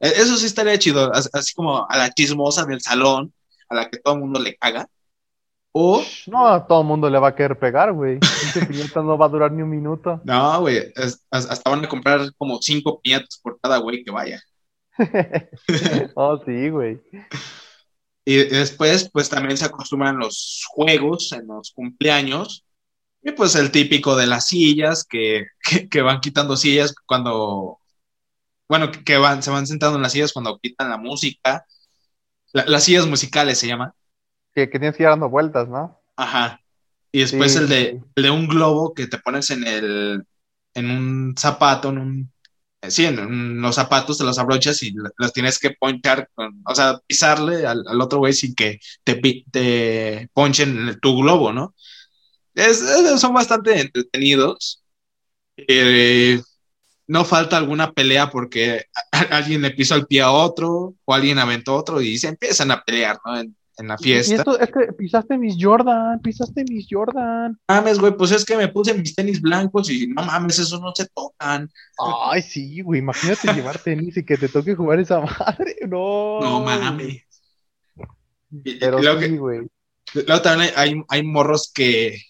[0.00, 3.34] E- Eso sí estaría chido, as- así como a la chismosa del salón,
[3.68, 4.88] a la que todo el mundo le caga.
[5.72, 8.18] O, No, a todo el mundo le va a querer pegar, güey.
[8.38, 10.20] Pinche piñata no va a durar ni un minuto.
[10.22, 10.92] no, güey,
[11.30, 14.40] hasta van a comprar como cinco piñatas por cada güey que vaya.
[16.16, 17.00] oh, sí, güey.
[18.24, 22.64] Y después, pues también se acostumbran los juegos en los cumpleaños.
[23.22, 27.80] Y pues el típico de las sillas, que, que, que van quitando sillas cuando,
[28.68, 31.66] bueno, que, que van, se van sentando en las sillas cuando quitan la música.
[32.52, 33.92] La- las sillas musicales se llaman.
[34.54, 36.00] Que, que tienes que ir dando vueltas, ¿no?
[36.16, 36.60] Ajá.
[37.12, 38.04] Y después Sí, el, de, sí.
[38.16, 40.24] el de un globo que te pones en el,
[40.74, 42.32] en un zapato, en un,
[42.82, 46.30] eh, sí, en, los zapatos te los abrochas y lo- los tienes que ponchar,
[46.66, 49.16] o sea, pisarle al, al otro güey sin que te,
[49.52, 51.74] te ponchen tu globo, ¿no?
[52.54, 54.82] Es- es- son bastante entretenidos.
[55.56, 56.40] Eh,
[57.08, 61.14] no falta alguna pelea porque a- a- alguien le pisó el pie a otro o
[61.14, 63.38] alguien aventó otro y se empiezan a pelear, ¿no?
[63.40, 64.34] En, en la Y fiesta.
[64.36, 67.58] esto es que pisaste mis Jordan, pisaste mis Jordan.
[67.68, 70.92] mames, güey, pues es que me puse mis tenis blancos y no mames, esos no
[70.94, 71.68] se tocan.
[71.98, 73.00] Ay, sí, güey.
[73.00, 75.76] Imagínate llevar tenis y que te toque jugar esa madre.
[75.88, 76.40] No.
[76.40, 77.24] No mames.
[78.64, 79.60] Y- y Pero luego, sí, güey.
[80.14, 82.20] luego también hay, hay, hay morros que,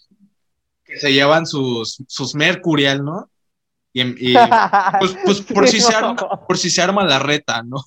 [0.84, 3.30] que se llevan sus, sus Mercurial, ¿no?
[3.92, 4.34] Y, y,
[5.01, 6.14] pues, pues por, si se arma,
[6.46, 7.78] por si se arma la reta, ¿no?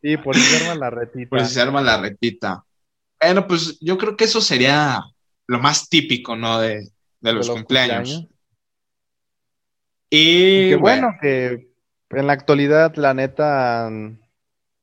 [0.00, 1.28] Sí, por si se arma la retita.
[1.30, 2.64] Por si se arma la retita.
[3.24, 5.00] Bueno, pues yo creo que eso sería
[5.46, 6.60] lo más típico, ¿no?
[6.60, 8.08] De, de de los, cumpleaños.
[8.08, 8.28] cumpleaños.
[10.10, 11.68] Y Qué bueno, bueno que
[12.10, 13.90] en la actualidad, la neta,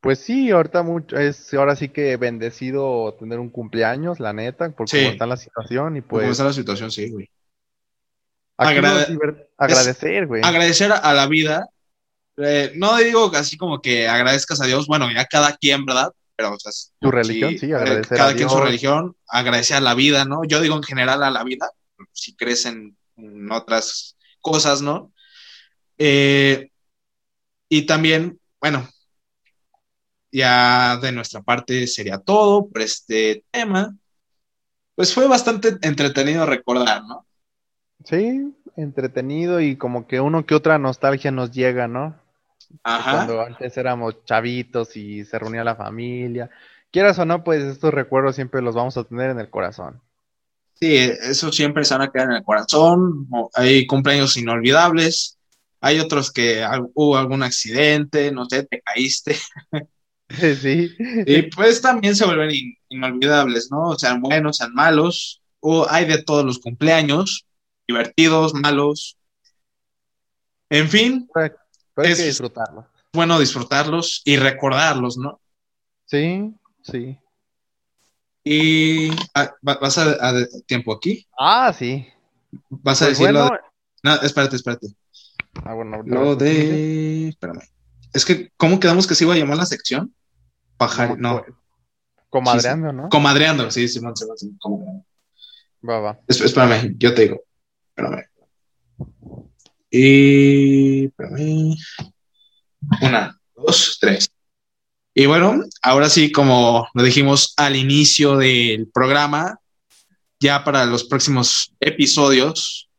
[0.01, 4.89] pues sí, ahorita mucho, es ahora sí que bendecido tener un cumpleaños, la neta, por
[4.89, 4.97] Sí.
[4.97, 7.29] cómo está la situación y pues, pues está la situación, sí, güey.
[8.57, 10.41] agrade- agradecer, güey.
[10.43, 11.67] agradecer a la vida.
[12.37, 16.11] Eh, no digo así como que agradezcas a Dios, bueno, ya cada quien, ¿verdad?
[16.41, 19.81] Pero o sea, Tu religión, sí, eh, agradecer cada a quien su religión, agradecer a
[19.81, 20.43] la vida, ¿no?
[20.43, 21.69] Yo digo en general a la vida,
[22.11, 25.13] si crees en, en otras cosas, ¿no?
[25.99, 26.71] Eh,
[27.69, 28.89] y también, bueno,
[30.31, 33.95] ya de nuestra parte sería todo por este tema.
[34.95, 37.27] Pues fue bastante entretenido recordar, ¿no?
[38.03, 42.19] Sí, entretenido y como que uno que otra nostalgia nos llega, ¿no?
[42.83, 43.11] Ajá.
[43.11, 46.49] Cuando antes éramos chavitos y se reunía la familia.
[46.91, 50.01] Quieras o no, pues estos recuerdos siempre los vamos a tener en el corazón.
[50.73, 53.27] Sí, eso siempre se van a quedar en el corazón.
[53.53, 55.37] Hay cumpleaños inolvidables.
[55.79, 59.35] Hay otros que hubo algún accidente, no sé, te caíste.
[60.61, 60.89] Sí.
[61.25, 62.51] Y pues también se vuelven
[62.87, 63.99] inolvidables, ¿no?
[63.99, 65.41] Sean buenos, sean malos.
[65.59, 67.45] O hay de todos los cumpleaños,
[67.85, 69.17] divertidos, malos.
[70.69, 71.27] En fin.
[72.01, 72.85] Pero hay que disfrutarlos.
[73.13, 75.41] Bueno, disfrutarlos y recordarlos, ¿no?
[76.05, 77.19] Sí, sí.
[78.43, 80.33] Y ah, vas a,
[80.65, 81.27] tiempo aquí.
[81.37, 82.07] Ah, sí.
[82.69, 83.49] Vas a pues decirlo.
[84.03, 84.87] No, espérate, espérate.
[85.63, 87.29] Ah, bueno, lo de.
[87.29, 87.61] Espérame.
[88.13, 90.13] Es que, ¿cómo quedamos que se iba a llamar la sección?
[90.77, 91.43] Pajar, no.
[92.29, 93.09] Comadreando, ¿no?
[93.09, 95.05] Comadreando, sí, Simón, sí, sí, comadreando.
[95.87, 96.19] Va, va.
[96.27, 97.41] Espérame, yo te digo.
[97.89, 98.23] Espérame.
[99.91, 101.05] Y.
[101.05, 101.75] Espérame.
[103.01, 104.31] Una, dos, tres.
[105.13, 109.59] Y bueno, ahora sí, como lo dijimos al inicio del programa,
[110.39, 112.89] ya para los próximos episodios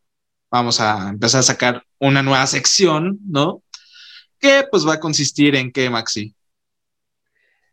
[0.50, 3.62] vamos a empezar a sacar una nueva sección, ¿no?
[4.38, 6.34] Que pues va a consistir en qué, Maxi?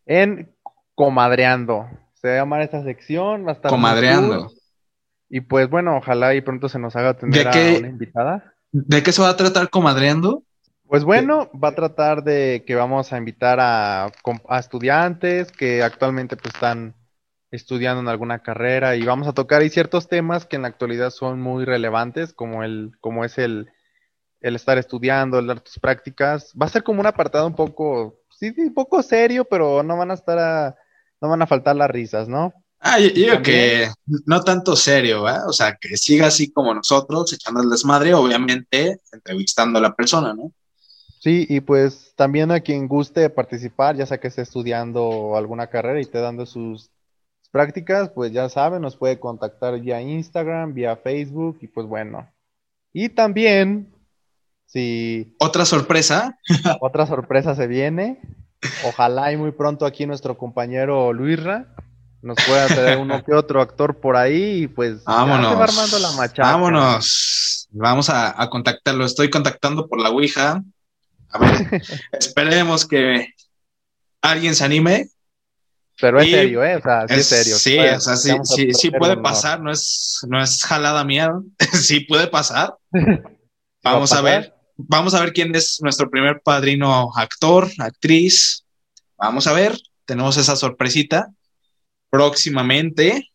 [0.06, 0.50] En
[0.94, 1.88] comadreando.
[2.14, 4.50] Se va a llamar esta sección, va a estar comadreando.
[5.28, 8.54] Y pues bueno, ojalá y pronto se nos haga tener a una invitada.
[8.72, 10.44] ¿De qué se va a tratar comadreando?
[10.86, 14.10] Pues bueno, va a tratar de que vamos a invitar a,
[14.58, 16.96] estudiantes que actualmente pues están
[17.52, 21.10] estudiando en alguna carrera y vamos a tocar ahí ciertos temas que en la actualidad
[21.10, 23.70] son muy relevantes, como el, como es el,
[24.40, 26.52] el estar estudiando, el dar tus prácticas.
[26.60, 30.10] Va a ser como un apartado un poco, sí, un poco serio, pero no van
[30.10, 30.76] a estar a,
[31.20, 32.52] no van a faltar las risas, ¿no?
[32.82, 33.88] Ah, yo, que
[34.24, 35.38] no tanto serio, ¿eh?
[35.46, 40.32] O sea, que siga así como nosotros, echando el desmadre, obviamente entrevistando a la persona,
[40.32, 40.50] ¿no?
[41.20, 45.98] Sí, y pues también a quien guste participar, ya sea que esté estudiando alguna carrera
[45.98, 46.90] y esté dando sus
[47.50, 52.32] prácticas, pues ya saben, nos puede contactar vía Instagram, vía Facebook y pues bueno.
[52.94, 53.94] Y también,
[54.64, 55.36] si...
[55.38, 56.38] Otra sorpresa.
[56.80, 58.22] otra sorpresa se viene.
[58.86, 61.74] Ojalá y muy pronto aquí nuestro compañero Luisra
[62.22, 65.58] nos pueda traer uno que otro actor por ahí y pues vámonos.
[65.58, 66.42] va armando la machaca.
[66.42, 67.68] Vámonos.
[67.70, 69.04] Vamos a, a contactarlo.
[69.04, 70.62] Estoy contactando por la Ouija
[71.30, 73.34] a ver, esperemos que
[74.20, 75.08] alguien se anime.
[76.00, 76.76] Pero es serio, ¿eh?
[76.76, 77.56] O sea, sí es, serio.
[77.56, 81.30] Sí, o sea, sí, sí, sí puede pasar, no es, no es jalada mía,
[81.74, 82.74] sí puede pasar.
[83.82, 88.66] Vamos a, ver, vamos a ver quién es nuestro primer padrino actor, actriz.
[89.16, 91.30] Vamos a ver, tenemos esa sorpresita
[92.10, 93.30] próximamente.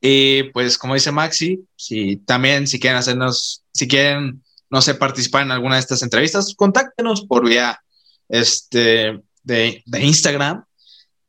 [0.00, 4.44] Y pues, como dice Maxi, si también si quieren hacernos, si quieren
[4.74, 7.80] no sé, participar en alguna de estas entrevistas, contáctenos por vía
[8.28, 10.64] este, de, Instagram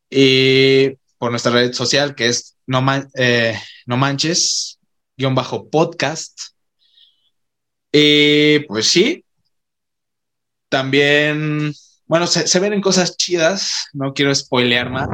[0.09, 2.83] y por nuestra red social que es No,
[3.15, 3.55] eh,
[3.85, 4.79] no Manches,
[5.15, 6.35] guion bajo podcast.
[7.91, 9.23] Y pues sí,
[10.67, 11.71] también,
[12.07, 15.07] bueno, se, se ven cosas chidas, no quiero spoilear más.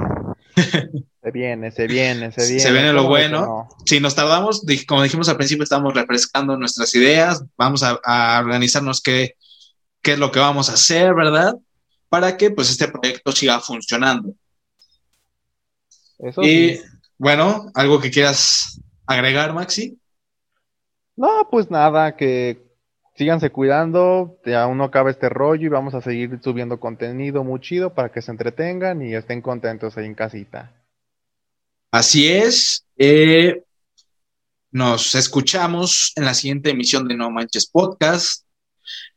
[1.22, 2.60] Se viene, se viene, se viene.
[2.60, 3.70] Se viene lo bueno.
[3.86, 9.36] Si nos tardamos, como dijimos al principio, estamos refrescando nuestras ideas, vamos a, organizarnos qué,
[10.02, 11.56] qué es lo que vamos a hacer, ¿verdad?
[12.10, 14.34] Para que pues este proyecto siga funcionando.
[16.18, 16.82] Eso y
[17.20, 20.00] bueno, algo que quieras agregar, Maxi.
[21.16, 22.64] No, pues nada, que
[23.16, 27.60] síganse cuidando, ya aún no acaba este rollo y vamos a seguir subiendo contenido muy
[27.60, 30.81] chido para que se entretengan y estén contentos ahí en casita.
[31.92, 32.86] Así es.
[32.98, 33.64] Eh,
[34.72, 38.46] nos escuchamos en la siguiente emisión de No Manches Podcast.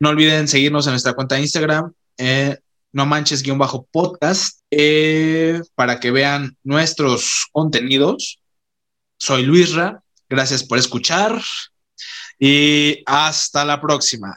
[0.01, 2.59] No olviden seguirnos en nuestra cuenta de Instagram, eh,
[2.93, 8.41] No Manches-podcast, eh, para que vean nuestros contenidos.
[9.19, 10.03] Soy Luisra.
[10.29, 11.41] Gracias por escuchar
[12.41, 14.37] y hasta la próxima.